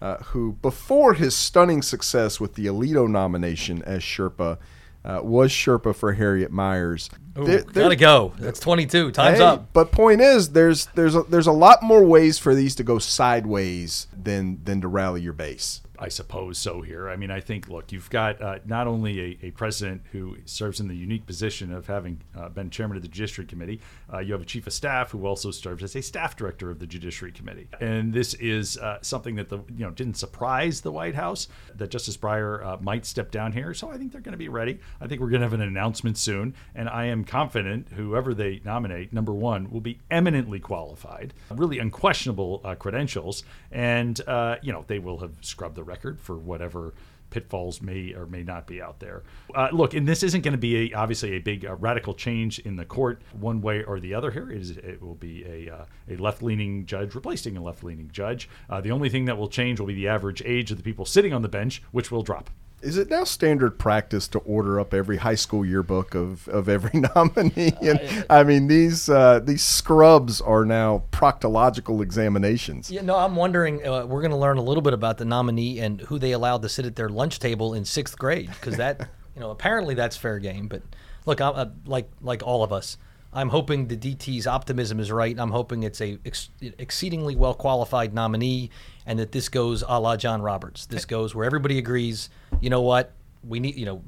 uh, 0.00 0.16
who, 0.16 0.52
before 0.60 1.14
his 1.14 1.36
stunning 1.36 1.82
success 1.82 2.40
with 2.40 2.54
the 2.54 2.66
Alito 2.66 3.08
nomination 3.08 3.82
as 3.82 4.02
Sherpa, 4.02 4.58
uh, 5.06 5.20
was 5.22 5.50
Sherpa 5.52 5.94
for 5.94 6.12
Harriet 6.14 6.50
Miers. 6.52 7.08
There- 7.34 7.62
Gotta 7.62 7.96
go. 7.96 8.32
That's 8.38 8.58
22. 8.60 9.12
Time's 9.12 9.38
Hey, 9.38 9.44
up. 9.44 9.72
But 9.72 9.92
point 9.92 10.20
is, 10.20 10.50
there's 10.50 10.86
there's 10.94 11.14
a, 11.14 11.22
there's 11.22 11.46
a 11.46 11.52
lot 11.52 11.82
more 11.82 12.02
ways 12.04 12.38
for 12.38 12.54
these 12.54 12.74
to 12.76 12.82
go 12.82 12.98
sideways 12.98 14.06
than 14.16 14.60
than 14.64 14.80
to 14.80 14.88
rally 14.88 15.20
your 15.22 15.32
base. 15.34 15.82
I 15.98 16.08
suppose 16.08 16.58
so 16.58 16.82
here. 16.82 17.08
I 17.08 17.16
mean, 17.16 17.30
I 17.30 17.40
think, 17.40 17.68
look, 17.68 17.92
you've 17.92 18.10
got 18.10 18.40
uh, 18.40 18.58
not 18.64 18.86
only 18.86 19.38
a, 19.42 19.46
a 19.46 19.50
president 19.52 20.02
who 20.12 20.36
serves 20.44 20.80
in 20.80 20.88
the 20.88 20.94
unique 20.94 21.26
position 21.26 21.72
of 21.72 21.86
having 21.86 22.20
uh, 22.36 22.48
been 22.48 22.70
chairman 22.70 22.96
of 22.96 23.02
the 23.02 23.08
Judiciary 23.08 23.46
Committee, 23.46 23.80
uh, 24.12 24.18
you 24.18 24.32
have 24.32 24.42
a 24.42 24.46
chief 24.46 24.66
of 24.66 24.72
staff 24.72 25.10
who 25.10 25.26
also 25.26 25.50
serves 25.50 25.82
as 25.82 25.96
a 25.96 26.02
staff 26.02 26.36
director 26.36 26.70
of 26.70 26.78
the 26.78 26.86
Judiciary 26.86 27.32
Committee. 27.32 27.68
And 27.80 28.12
this 28.12 28.34
is 28.34 28.78
uh, 28.78 28.98
something 29.00 29.36
that 29.36 29.48
the 29.48 29.58
you 29.76 29.84
know 29.84 29.90
didn't 29.90 30.16
surprise 30.16 30.80
the 30.80 30.92
White 30.92 31.14
House 31.14 31.48
that 31.74 31.90
Justice 31.90 32.16
Breyer 32.16 32.64
uh, 32.64 32.76
might 32.80 33.06
step 33.06 33.30
down 33.30 33.52
here. 33.52 33.72
So 33.74 33.90
I 33.90 33.96
think 33.96 34.12
they're 34.12 34.20
going 34.20 34.32
to 34.32 34.38
be 34.38 34.48
ready. 34.48 34.78
I 35.00 35.06
think 35.06 35.20
we're 35.20 35.30
going 35.30 35.40
to 35.40 35.46
have 35.46 35.52
an 35.52 35.62
announcement 35.62 36.18
soon, 36.18 36.54
and 36.74 36.88
I 36.88 37.06
am 37.06 37.24
confident 37.24 37.88
whoever 37.90 38.34
they 38.34 38.60
nominate, 38.64 39.12
number 39.12 39.32
one, 39.32 39.70
will 39.70 39.80
be 39.80 39.98
eminently 40.10 40.60
qualified, 40.60 41.32
really 41.50 41.78
unquestionable 41.78 42.60
uh, 42.64 42.74
credentials, 42.74 43.44
and 43.70 44.18
you 44.62 44.72
know 44.72 44.84
they 44.86 44.98
will 44.98 45.18
have 45.18 45.32
scrubbed 45.40 45.76
the 45.76 45.84
record 45.86 46.20
for 46.20 46.36
whatever 46.36 46.94
pitfalls 47.30 47.82
may 47.82 48.12
or 48.14 48.26
may 48.26 48.42
not 48.42 48.66
be 48.66 48.80
out 48.80 49.00
there. 49.00 49.22
Uh, 49.54 49.68
look, 49.72 49.94
and 49.94 50.06
this 50.06 50.22
isn't 50.22 50.42
going 50.42 50.52
to 50.52 50.58
be 50.58 50.92
a, 50.92 50.96
obviously 50.96 51.32
a 51.32 51.38
big 51.38 51.64
uh, 51.64 51.74
radical 51.76 52.14
change 52.14 52.58
in 52.60 52.76
the 52.76 52.84
court 52.84 53.20
one 53.32 53.60
way 53.60 53.82
or 53.82 54.00
the 54.00 54.14
other. 54.14 54.30
Here 54.30 54.50
it, 54.50 54.58
is, 54.58 54.70
it 54.70 55.02
will 55.02 55.14
be 55.14 55.44
a 55.44 55.74
uh, 55.74 55.84
a 56.08 56.16
left 56.16 56.42
leaning 56.42 56.86
judge 56.86 57.14
replacing 57.14 57.56
a 57.56 57.62
left 57.62 57.82
leaning 57.82 58.10
judge. 58.12 58.48
Uh, 58.70 58.80
the 58.80 58.90
only 58.90 59.08
thing 59.08 59.24
that 59.26 59.36
will 59.36 59.48
change 59.48 59.80
will 59.80 59.86
be 59.86 59.94
the 59.94 60.08
average 60.08 60.42
age 60.44 60.70
of 60.70 60.76
the 60.76 60.82
people 60.82 61.04
sitting 61.04 61.32
on 61.32 61.42
the 61.42 61.48
bench, 61.48 61.82
which 61.90 62.10
will 62.10 62.22
drop. 62.22 62.50
Is 62.86 62.96
it 62.96 63.10
now 63.10 63.24
standard 63.24 63.80
practice 63.80 64.28
to 64.28 64.38
order 64.38 64.78
up 64.78 64.94
every 64.94 65.16
high 65.16 65.34
school 65.34 65.66
yearbook 65.66 66.14
of, 66.14 66.46
of 66.46 66.68
every 66.68 67.00
nominee? 67.16 67.72
And 67.82 68.24
I 68.30 68.44
mean, 68.44 68.68
these 68.68 69.08
uh, 69.08 69.40
these 69.40 69.64
scrubs 69.64 70.40
are 70.40 70.64
now 70.64 71.02
proctological 71.10 72.00
examinations. 72.00 72.88
Yeah, 72.88 73.00
no, 73.00 73.16
I'm 73.16 73.34
wondering. 73.34 73.84
Uh, 73.84 74.06
we're 74.06 74.20
going 74.20 74.30
to 74.30 74.36
learn 74.36 74.58
a 74.58 74.62
little 74.62 74.82
bit 74.82 74.92
about 74.92 75.18
the 75.18 75.24
nominee 75.24 75.80
and 75.80 76.00
who 76.02 76.20
they 76.20 76.30
allowed 76.30 76.62
to 76.62 76.68
sit 76.68 76.86
at 76.86 76.94
their 76.94 77.08
lunch 77.08 77.40
table 77.40 77.74
in 77.74 77.84
sixth 77.84 78.16
grade, 78.16 78.50
because 78.50 78.76
that, 78.76 79.08
you 79.34 79.40
know, 79.40 79.50
apparently 79.50 79.96
that's 79.96 80.16
fair 80.16 80.38
game. 80.38 80.68
But 80.68 80.82
look, 81.24 81.40
I'm, 81.40 81.56
uh, 81.56 81.66
like 81.86 82.08
like 82.20 82.44
all 82.44 82.62
of 82.62 82.72
us, 82.72 82.98
I'm 83.32 83.48
hoping 83.48 83.88
the 83.88 83.96
DT's 83.96 84.46
optimism 84.46 85.00
is 85.00 85.10
right. 85.10 85.36
I'm 85.36 85.50
hoping 85.50 85.82
it's 85.82 86.00
a 86.00 86.18
ex- 86.24 86.50
exceedingly 86.60 87.34
well 87.34 87.54
qualified 87.54 88.14
nominee, 88.14 88.70
and 89.06 89.18
that 89.18 89.32
this 89.32 89.48
goes 89.48 89.82
a 89.86 90.00
la 90.00 90.16
John 90.16 90.42
Roberts. 90.42 90.86
This 90.86 91.04
goes 91.04 91.34
where 91.34 91.44
everybody 91.44 91.78
agrees. 91.78 92.28
You 92.60 92.70
know 92.70 92.82
what? 92.82 93.12
We 93.44 93.60
need, 93.60 93.76
you 93.76 93.86
know, 93.86 94.02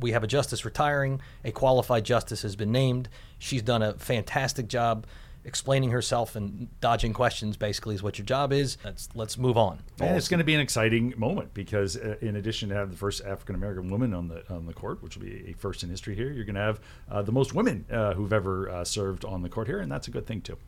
we 0.00 0.12
have 0.12 0.22
a 0.22 0.26
justice 0.26 0.64
retiring. 0.64 1.20
A 1.44 1.52
qualified 1.52 2.04
justice 2.04 2.42
has 2.42 2.56
been 2.56 2.72
named. 2.72 3.08
She's 3.38 3.62
done 3.62 3.82
a 3.82 3.94
fantastic 3.94 4.68
job 4.68 5.06
explaining 5.46 5.90
herself 5.90 6.34
and 6.34 6.68
dodging 6.80 7.12
questions 7.12 7.56
basically 7.56 7.94
is 7.94 8.02
what 8.02 8.18
your 8.18 8.26
job 8.26 8.52
is. 8.52 8.76
Let's 8.84 9.08
let's 9.14 9.38
move 9.38 9.56
on. 9.56 9.78
And 10.00 10.16
it's 10.16 10.28
going 10.28 10.38
to 10.38 10.44
be 10.44 10.54
an 10.54 10.60
exciting 10.60 11.14
moment 11.16 11.54
because, 11.54 11.96
uh, 11.96 12.16
in 12.20 12.36
addition 12.36 12.68
to 12.70 12.74
having 12.74 12.90
the 12.90 12.96
first 12.98 13.24
African 13.24 13.54
American 13.54 13.88
woman 13.88 14.12
on 14.12 14.28
the 14.28 14.42
on 14.52 14.66
the 14.66 14.74
court, 14.74 15.02
which 15.02 15.16
will 15.16 15.24
be 15.24 15.48
a 15.48 15.52
first 15.54 15.82
in 15.82 15.88
history 15.88 16.14
here, 16.14 16.30
you're 16.30 16.44
going 16.44 16.56
to 16.56 16.60
have 16.60 16.80
uh, 17.10 17.22
the 17.22 17.32
most 17.32 17.54
women 17.54 17.86
uh, 17.90 18.12
who've 18.14 18.32
ever 18.32 18.68
uh, 18.68 18.84
served 18.84 19.24
on 19.24 19.42
the 19.42 19.48
court 19.48 19.68
here, 19.68 19.78
and 19.78 19.90
that's 19.90 20.08
a 20.08 20.10
good 20.10 20.26
thing 20.26 20.40
too. 20.40 20.58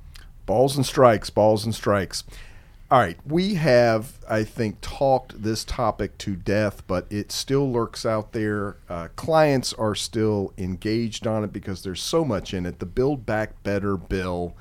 Balls 0.47 0.77
and 0.77 0.87
strikes, 0.87 1.29
balls 1.29 1.65
and 1.65 1.75
strikes. 1.75 2.25
All 2.91 2.99
right, 2.99 3.19
we 3.27 3.55
have, 3.57 4.19
I 4.27 4.45
think, 4.45 4.79
talked 4.81 5.43
this 5.43 5.63
topic 5.63 6.17
to 6.19 6.35
death, 6.35 6.87
but 6.87 7.07
it 7.11 7.31
still 7.31 7.71
lurks 7.71 8.07
out 8.07 8.33
there. 8.33 8.79
Uh, 8.89 9.09
clients 9.15 9.75
are 9.75 9.95
still 9.95 10.55
engaged 10.57 11.27
on 11.27 11.45
it 11.45 11.53
because 11.53 11.83
there's 11.83 12.01
so 12.01 12.25
much 12.25 12.55
in 12.55 12.65
it. 12.65 12.79
The 12.79 12.87
Build 12.87 13.27
Back 13.27 13.63
Better 13.63 13.99
bill, 13.99 14.57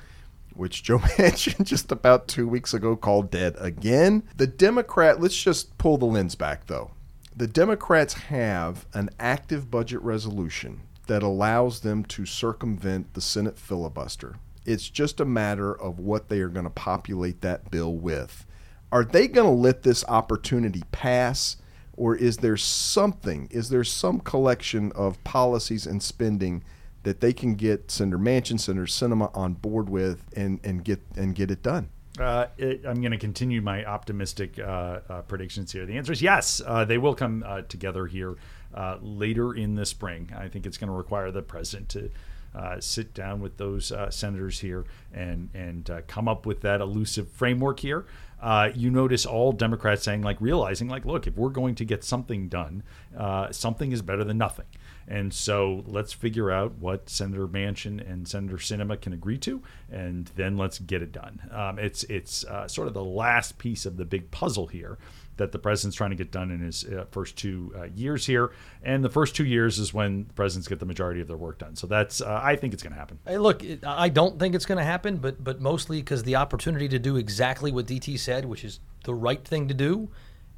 which 0.52 0.82
Joe 0.82 0.98
Manchin 1.16 1.64
just 1.64 1.90
about 1.90 2.28
two 2.28 2.46
weeks 2.46 2.74
ago 2.74 2.96
called 2.96 3.30
dead 3.30 3.56
again. 3.58 4.24
The 4.36 4.46
Democrat, 4.46 5.22
let's 5.22 5.42
just 5.42 5.78
pull 5.78 5.96
the 5.96 6.04
lens 6.04 6.34
back 6.34 6.66
though. 6.66 6.90
The 7.34 7.46
Democrats 7.46 8.12
have 8.12 8.84
an 8.92 9.08
active 9.18 9.70
budget 9.70 10.02
resolution 10.02 10.80
that 11.06 11.22
allows 11.22 11.80
them 11.80 12.04
to 12.04 12.26
circumvent 12.26 13.14
the 13.14 13.22
Senate 13.22 13.58
filibuster. 13.58 14.36
It's 14.64 14.88
just 14.88 15.20
a 15.20 15.24
matter 15.24 15.72
of 15.72 15.98
what 15.98 16.28
they 16.28 16.40
are 16.40 16.48
going 16.48 16.64
to 16.64 16.70
populate 16.70 17.40
that 17.40 17.70
bill 17.70 17.94
with. 17.94 18.46
Are 18.90 19.04
they 19.04 19.28
going 19.28 19.46
to 19.46 19.52
let 19.52 19.82
this 19.82 20.04
opportunity 20.06 20.82
pass? 20.92 21.56
Or 21.96 22.14
is 22.14 22.36
there 22.36 22.56
something, 22.56 23.48
is 23.50 23.70
there 23.70 23.82
some 23.82 24.20
collection 24.20 24.92
of 24.92 25.22
policies 25.24 25.84
and 25.84 26.00
spending 26.00 26.62
that 27.02 27.20
they 27.20 27.32
can 27.32 27.56
get 27.56 27.90
Senator 27.90 28.18
Manchin, 28.18 28.60
Senator 28.60 28.86
Sinema 28.86 29.36
on 29.36 29.54
board 29.54 29.88
with 29.88 30.24
and, 30.36 30.60
and 30.62 30.84
get 30.84 31.00
and 31.16 31.34
get 31.34 31.50
it 31.50 31.62
done? 31.62 31.88
Uh, 32.20 32.46
it, 32.56 32.84
I'm 32.86 33.00
going 33.00 33.12
to 33.12 33.18
continue 33.18 33.60
my 33.60 33.84
optimistic 33.84 34.58
uh, 34.58 35.00
uh, 35.08 35.22
predictions 35.22 35.72
here. 35.72 35.86
The 35.86 35.96
answer 35.96 36.12
is 36.12 36.22
yes. 36.22 36.60
Uh, 36.64 36.84
they 36.84 36.98
will 36.98 37.14
come 37.14 37.44
uh, 37.46 37.62
together 37.62 38.06
here 38.06 38.36
uh, 38.74 38.98
later 39.00 39.54
in 39.54 39.74
the 39.74 39.86
spring. 39.86 40.32
I 40.36 40.48
think 40.48 40.66
it's 40.66 40.78
going 40.78 40.90
to 40.90 40.96
require 40.96 41.30
the 41.30 41.42
president 41.42 41.88
to 41.90 42.10
uh, 42.58 42.80
sit 42.80 43.14
down 43.14 43.40
with 43.40 43.56
those 43.56 43.92
uh, 43.92 44.10
senators 44.10 44.60
here 44.60 44.84
and 45.14 45.48
and 45.54 45.88
uh, 45.88 46.00
come 46.08 46.26
up 46.26 46.44
with 46.44 46.60
that 46.62 46.80
elusive 46.80 47.30
framework 47.30 47.80
here. 47.80 48.04
Uh, 48.40 48.70
you 48.74 48.90
notice 48.90 49.26
all 49.26 49.50
Democrats 49.50 50.04
saying, 50.04 50.22
like, 50.22 50.40
realizing, 50.40 50.88
like, 50.88 51.04
look, 51.04 51.26
if 51.26 51.36
we're 51.36 51.48
going 51.48 51.74
to 51.74 51.84
get 51.84 52.04
something 52.04 52.48
done, 52.48 52.84
uh, 53.16 53.50
something 53.50 53.90
is 53.90 54.00
better 54.00 54.22
than 54.22 54.38
nothing. 54.38 54.66
And 55.08 55.32
so 55.32 55.84
let's 55.86 56.12
figure 56.12 56.50
out 56.50 56.78
what 56.78 57.08
Senator 57.08 57.48
Manchin 57.48 57.98
and 58.08 58.28
Senator 58.28 58.58
Sinema 58.58 59.00
can 59.00 59.14
agree 59.14 59.38
to, 59.38 59.62
and 59.90 60.30
then 60.36 60.58
let's 60.58 60.78
get 60.78 61.00
it 61.02 61.12
done. 61.12 61.40
Um, 61.50 61.78
it's 61.78 62.04
it's 62.04 62.44
uh, 62.44 62.68
sort 62.68 62.88
of 62.88 62.94
the 62.94 63.04
last 63.04 63.56
piece 63.56 63.86
of 63.86 63.96
the 63.96 64.04
big 64.04 64.30
puzzle 64.30 64.66
here 64.66 64.98
that 65.38 65.52
the 65.52 65.58
president's 65.58 65.96
trying 65.96 66.10
to 66.10 66.16
get 66.16 66.30
done 66.30 66.50
in 66.50 66.60
his 66.60 66.84
uh, 66.84 67.06
first 67.10 67.36
two 67.36 67.72
uh, 67.76 67.84
years 67.94 68.26
here, 68.26 68.50
and 68.82 69.02
the 69.02 69.08
first 69.08 69.34
two 69.34 69.46
years 69.46 69.78
is 69.78 69.94
when 69.94 70.26
presidents 70.34 70.68
get 70.68 70.78
the 70.78 70.86
majority 70.86 71.22
of 71.22 71.28
their 71.28 71.36
work 71.36 71.58
done. 71.58 71.74
So 71.74 71.86
that's 71.86 72.20
uh, 72.20 72.40
I 72.42 72.56
think 72.56 72.74
it's 72.74 72.82
going 72.82 72.92
to 72.92 72.98
happen. 72.98 73.18
Hey, 73.26 73.38
look, 73.38 73.64
it, 73.64 73.86
I 73.86 74.10
don't 74.10 74.38
think 74.38 74.54
it's 74.54 74.66
going 74.66 74.78
to 74.78 74.84
happen, 74.84 75.16
but 75.16 75.42
but 75.42 75.58
mostly 75.60 76.00
because 76.00 76.22
the 76.22 76.36
opportunity 76.36 76.88
to 76.88 76.98
do 76.98 77.16
exactly 77.16 77.72
what 77.72 77.86
DT 77.86 78.18
said, 78.18 78.44
which 78.44 78.62
is 78.62 78.80
the 79.04 79.14
right 79.14 79.42
thing 79.42 79.68
to 79.68 79.74
do, 79.74 80.10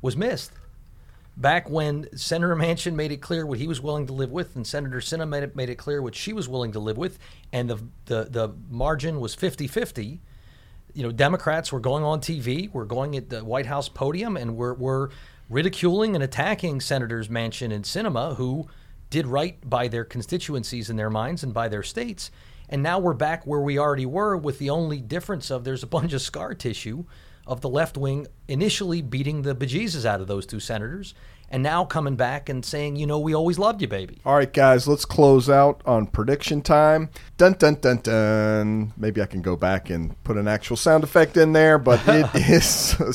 was 0.03 0.17
missed. 0.17 0.51
Back 1.37 1.71
when 1.71 2.07
Senator 2.17 2.55
Manchin 2.55 2.95
made 2.95 3.13
it 3.13 3.23
clear 3.23 3.47
what 3.47 3.59
he 3.59 3.67
was 3.67 3.81
willing 3.81 4.07
to 4.07 4.13
live 4.13 4.31
with, 4.31 4.57
and 4.57 4.67
Senator 4.67 4.99
Sinema 4.99 5.29
made 5.29 5.43
it, 5.43 5.57
made 5.57 5.71
it 5.71 5.77
clear 5.77 6.03
what 6.03 6.15
she 6.15 6.33
was 6.33 6.49
willing 6.49 6.73
to 6.73 6.79
live 6.79 6.99
with, 6.99 7.19
and 7.53 7.71
the 7.71 7.79
the, 8.07 8.25
the 8.25 8.55
margin 8.69 9.21
was 9.21 9.35
50 9.35 9.67
50, 9.67 10.21
you 10.95 11.03
know, 11.03 11.13
Democrats 11.13 11.73
were 11.73 11.81
going 11.81 12.05
on 12.05 12.21
TV, 12.21 12.71
we're 12.73 12.85
going 12.85 13.17
at 13.17 13.31
the 13.31 13.45
White 13.45 13.67
House 13.67 13.89
podium, 13.89 14.37
and 14.37 14.57
we're, 14.57 14.75
we're 14.75 15.09
ridiculing 15.49 16.15
and 16.15 16.23
attacking 16.23 16.81
Senators 16.81 17.29
Manchin 17.29 17.73
and 17.73 17.85
Sinema, 17.85 18.37
who 18.37 18.69
did 19.09 19.27
right 19.27 19.59
by 19.69 19.89
their 19.89 20.05
constituencies 20.05 20.91
in 20.91 20.97
their 20.97 21.11
minds 21.11 21.43
and 21.43 21.53
by 21.53 21.69
their 21.69 21.83
states. 21.83 22.31
And 22.69 22.83
now 22.83 22.99
we're 22.99 23.15
back 23.15 23.47
where 23.47 23.61
we 23.61 23.79
already 23.79 24.07
were, 24.07 24.37
with 24.37 24.59
the 24.59 24.71
only 24.71 25.01
difference 25.01 25.51
of 25.51 25.65
there's 25.65 25.83
a 25.83 25.89
bunch 25.89 26.13
of 26.13 26.23
scar 26.23 26.55
tissue 26.55 27.05
of 27.51 27.61
the 27.61 27.69
left 27.69 27.99
wing 27.99 28.29
initially 28.47 29.03
beating 29.03 29.43
the 29.43 29.55
bejesus 29.55 30.07
out 30.07 30.21
of 30.21 30.29
those 30.29 30.47
two 30.47 30.61
senators, 30.61 31.15
and 31.51 31.65
now 31.65 31.85
coming 31.85 32.15
back 32.15 32.49
and 32.49 32.65
saying, 32.65 32.95
you 32.95 33.07
know, 33.07 33.19
we 33.19 33.35
always 33.35 33.59
loved 33.59 33.83
you, 33.83 33.89
baby. 33.89 34.21
All 34.25 34.37
right, 34.37 34.51
guys, 34.51 34.87
let's 34.87 35.05
close 35.05 35.51
out 35.51 35.83
on 35.85 36.07
prediction 36.07 36.63
time. 36.63 37.11
Dun 37.37 37.55
dun 37.55 37.75
dun 37.75 37.99
dun. 38.03 38.93
Maybe 38.97 39.21
I 39.21 39.27
can 39.27 39.43
go 39.43 39.57
back 39.57 39.91
and 39.91 40.23
put 40.23 40.37
an 40.37 40.47
actual 40.47 40.77
sound 40.77 41.03
effect 41.03 41.37
in 41.37 41.53
there, 41.53 41.77
but 41.77 42.01
it 42.07 42.29
is 42.49 42.67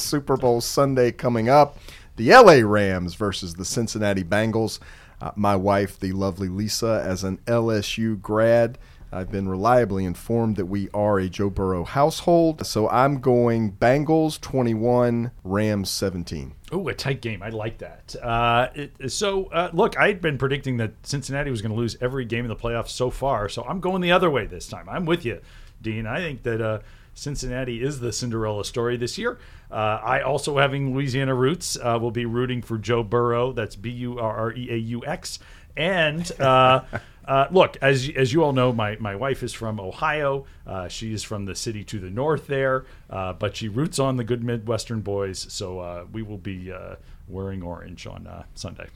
Super 0.02 0.36
Bowl 0.36 0.60
Sunday 0.60 1.14
coming 1.14 1.48
up. 1.48 1.78
The 2.18 2.30
LA 2.32 2.60
Rams 2.62 3.16
versus 3.16 3.56
the 3.56 3.66
Cincinnati 3.66 4.24
Bengals. 4.24 4.80
Uh, 5.22 5.32
my 5.38 5.56
wife, 5.56 5.98
the 5.98 6.12
lovely 6.12 6.50
Lisa, 6.50 7.02
as 7.06 7.24
an 7.24 7.38
LSU 7.46 8.22
grad, 8.22 8.78
I've 9.16 9.32
been 9.32 9.48
reliably 9.48 10.04
informed 10.04 10.58
that 10.58 10.66
we 10.66 10.90
are 10.94 11.20
a 11.20 11.30
Joe 11.30 11.50
Burrow 11.50 11.86
household. 11.86 12.66
So 12.66 12.90
I'm 12.90 13.22
going 13.22 13.72
Bengals 13.72 14.40
21, 14.42 15.32
Rams 15.46 15.90
17. 15.90 16.54
Oh, 16.74 16.88
a 16.90 16.94
tight 16.94 17.22
game. 17.22 17.42
I 17.42 17.50
like 17.50 17.78
that. 17.78 18.16
Uh, 18.22 18.68
it, 18.76 19.12
so, 19.12 19.46
uh, 19.46 19.70
look, 19.72 19.98
I 19.98 20.08
had 20.08 20.20
been 20.20 20.38
predicting 20.38 20.78
that 20.78 20.92
Cincinnati 21.04 21.50
was 21.50 21.62
going 21.62 21.72
to 21.72 21.78
lose 21.78 21.96
every 22.02 22.26
game 22.26 22.44
in 22.44 22.50
the 22.50 22.56
playoffs 22.58 22.90
so 22.90 23.10
far. 23.10 23.48
So 23.48 23.64
I'm 23.64 23.80
going 23.80 24.02
the 24.02 24.12
other 24.12 24.30
way 24.30 24.48
this 24.48 24.68
time. 24.68 24.90
I'm 24.90 25.06
with 25.06 25.24
you, 25.24 25.40
Dean. 25.82 26.06
I 26.06 26.18
think 26.18 26.44
that 26.44 26.62
uh, 26.62 26.80
Cincinnati 27.14 27.82
is 27.82 28.02
the 28.02 28.12
Cinderella 28.12 28.66
story 28.66 28.98
this 28.98 29.18
year. 29.18 29.40
Uh, 29.72 30.00
I 30.04 30.22
also, 30.22 30.58
having 30.58 30.94
Louisiana 30.94 31.34
roots, 31.34 31.78
uh, 31.82 31.98
will 32.02 32.12
be 32.12 32.26
rooting 32.26 32.62
for 32.62 32.78
Joe 32.78 33.04
Burrow. 33.04 33.54
That's 33.54 33.78
B 33.78 33.92
U 33.92 34.20
R 34.20 34.36
R 34.36 34.54
E 34.54 34.68
A 34.72 34.76
U 34.76 35.06
X. 35.06 35.40
And 35.78 36.30
uh, 36.40 36.82
uh, 37.28 37.48
look, 37.52 37.78
as 37.82 38.10
as 38.16 38.32
you 38.32 38.44
all 38.44 38.54
know, 38.54 38.72
my, 38.72 38.98
my 38.98 39.16
wife 39.16 39.44
is 39.44 39.54
from 39.54 39.80
Ohio. 39.80 40.46
Uh, 40.66 40.88
she 40.88 41.14
is 41.14 41.24
from 41.24 41.46
the 41.46 41.56
city 41.56 41.84
to 41.86 42.00
the 42.00 42.10
north 42.10 42.48
there, 42.48 42.86
uh, 43.10 43.34
but 43.34 43.56
she 43.56 43.68
roots 43.68 44.00
on 44.00 44.18
the 44.18 44.24
good 44.24 44.44
Midwestern 44.44 45.02
boys. 45.02 45.46
So 45.50 45.80
uh, 45.80 46.06
we 46.12 46.22
will 46.22 46.38
be 46.38 46.72
uh, 46.72 46.96
wearing 47.28 47.64
orange 47.64 48.06
on 48.08 48.28
uh, 48.28 48.44
Sunday. 48.54 48.88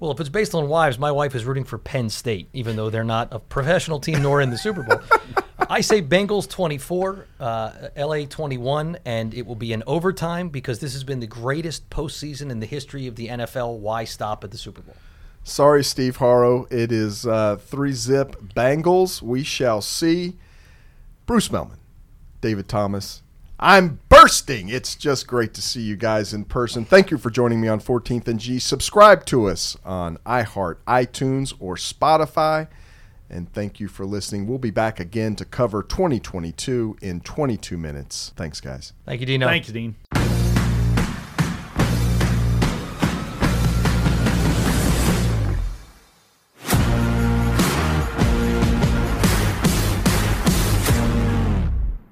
Well, 0.00 0.10
if 0.10 0.20
it's 0.20 0.28
based 0.28 0.54
on 0.54 0.68
wives, 0.68 0.98
my 0.98 1.12
wife 1.12 1.34
is 1.34 1.44
rooting 1.44 1.64
for 1.64 1.78
Penn 1.78 2.10
State, 2.10 2.48
even 2.52 2.76
though 2.76 2.90
they're 2.90 3.04
not 3.04 3.28
a 3.32 3.38
professional 3.38 4.00
team 4.00 4.22
nor 4.22 4.40
in 4.40 4.50
the 4.50 4.58
Super 4.58 4.82
Bowl. 4.82 5.00
I 5.70 5.80
say 5.80 6.02
Bengals 6.02 6.48
24, 6.48 7.26
uh, 7.40 7.72
LA 7.96 8.26
21, 8.26 8.98
and 9.04 9.32
it 9.32 9.46
will 9.46 9.54
be 9.54 9.72
an 9.72 9.82
overtime 9.86 10.48
because 10.48 10.80
this 10.80 10.92
has 10.92 11.04
been 11.04 11.20
the 11.20 11.26
greatest 11.26 11.88
postseason 11.90 12.50
in 12.50 12.60
the 12.60 12.66
history 12.66 13.06
of 13.06 13.16
the 13.16 13.28
NFL. 13.28 13.78
Why 13.78 14.04
stop 14.04 14.44
at 14.44 14.50
the 14.50 14.58
Super 14.58 14.82
Bowl? 14.82 14.96
Sorry, 15.44 15.84
Steve 15.84 16.16
Harrow. 16.16 16.66
It 16.70 16.90
is 16.90 17.26
uh, 17.26 17.56
three 17.56 17.92
zip 17.92 18.36
Bengals. 18.56 19.20
We 19.20 19.44
shall 19.44 19.82
see. 19.82 20.38
Bruce 21.26 21.48
Mehlman, 21.48 21.78
David 22.40 22.66
Thomas. 22.66 23.22
I'm 23.60 24.00
bursting. 24.08 24.68
It's 24.68 24.94
just 24.94 25.26
great 25.26 25.54
to 25.54 25.62
see 25.62 25.82
you 25.82 25.96
guys 25.96 26.34
in 26.34 26.44
person. 26.44 26.84
Thank 26.84 27.10
you 27.10 27.18
for 27.18 27.30
joining 27.30 27.60
me 27.60 27.68
on 27.68 27.78
14th 27.78 28.26
and 28.26 28.40
G. 28.40 28.58
Subscribe 28.58 29.24
to 29.26 29.48
us 29.48 29.76
on 29.84 30.16
iHeart, 30.26 30.76
iTunes, 30.88 31.54
or 31.60 31.76
Spotify. 31.76 32.66
And 33.30 33.52
thank 33.52 33.80
you 33.80 33.88
for 33.88 34.06
listening. 34.06 34.46
We'll 34.46 34.58
be 34.58 34.70
back 34.70 34.98
again 34.98 35.36
to 35.36 35.44
cover 35.44 35.82
2022 35.82 36.98
in 37.00 37.20
22 37.20 37.76
minutes. 37.76 38.32
Thanks, 38.36 38.60
guys. 38.60 38.92
Thank 39.04 39.20
you, 39.20 39.26
Dino. 39.26 39.46
Thanks, 39.46 39.68
Dean. 39.68 39.94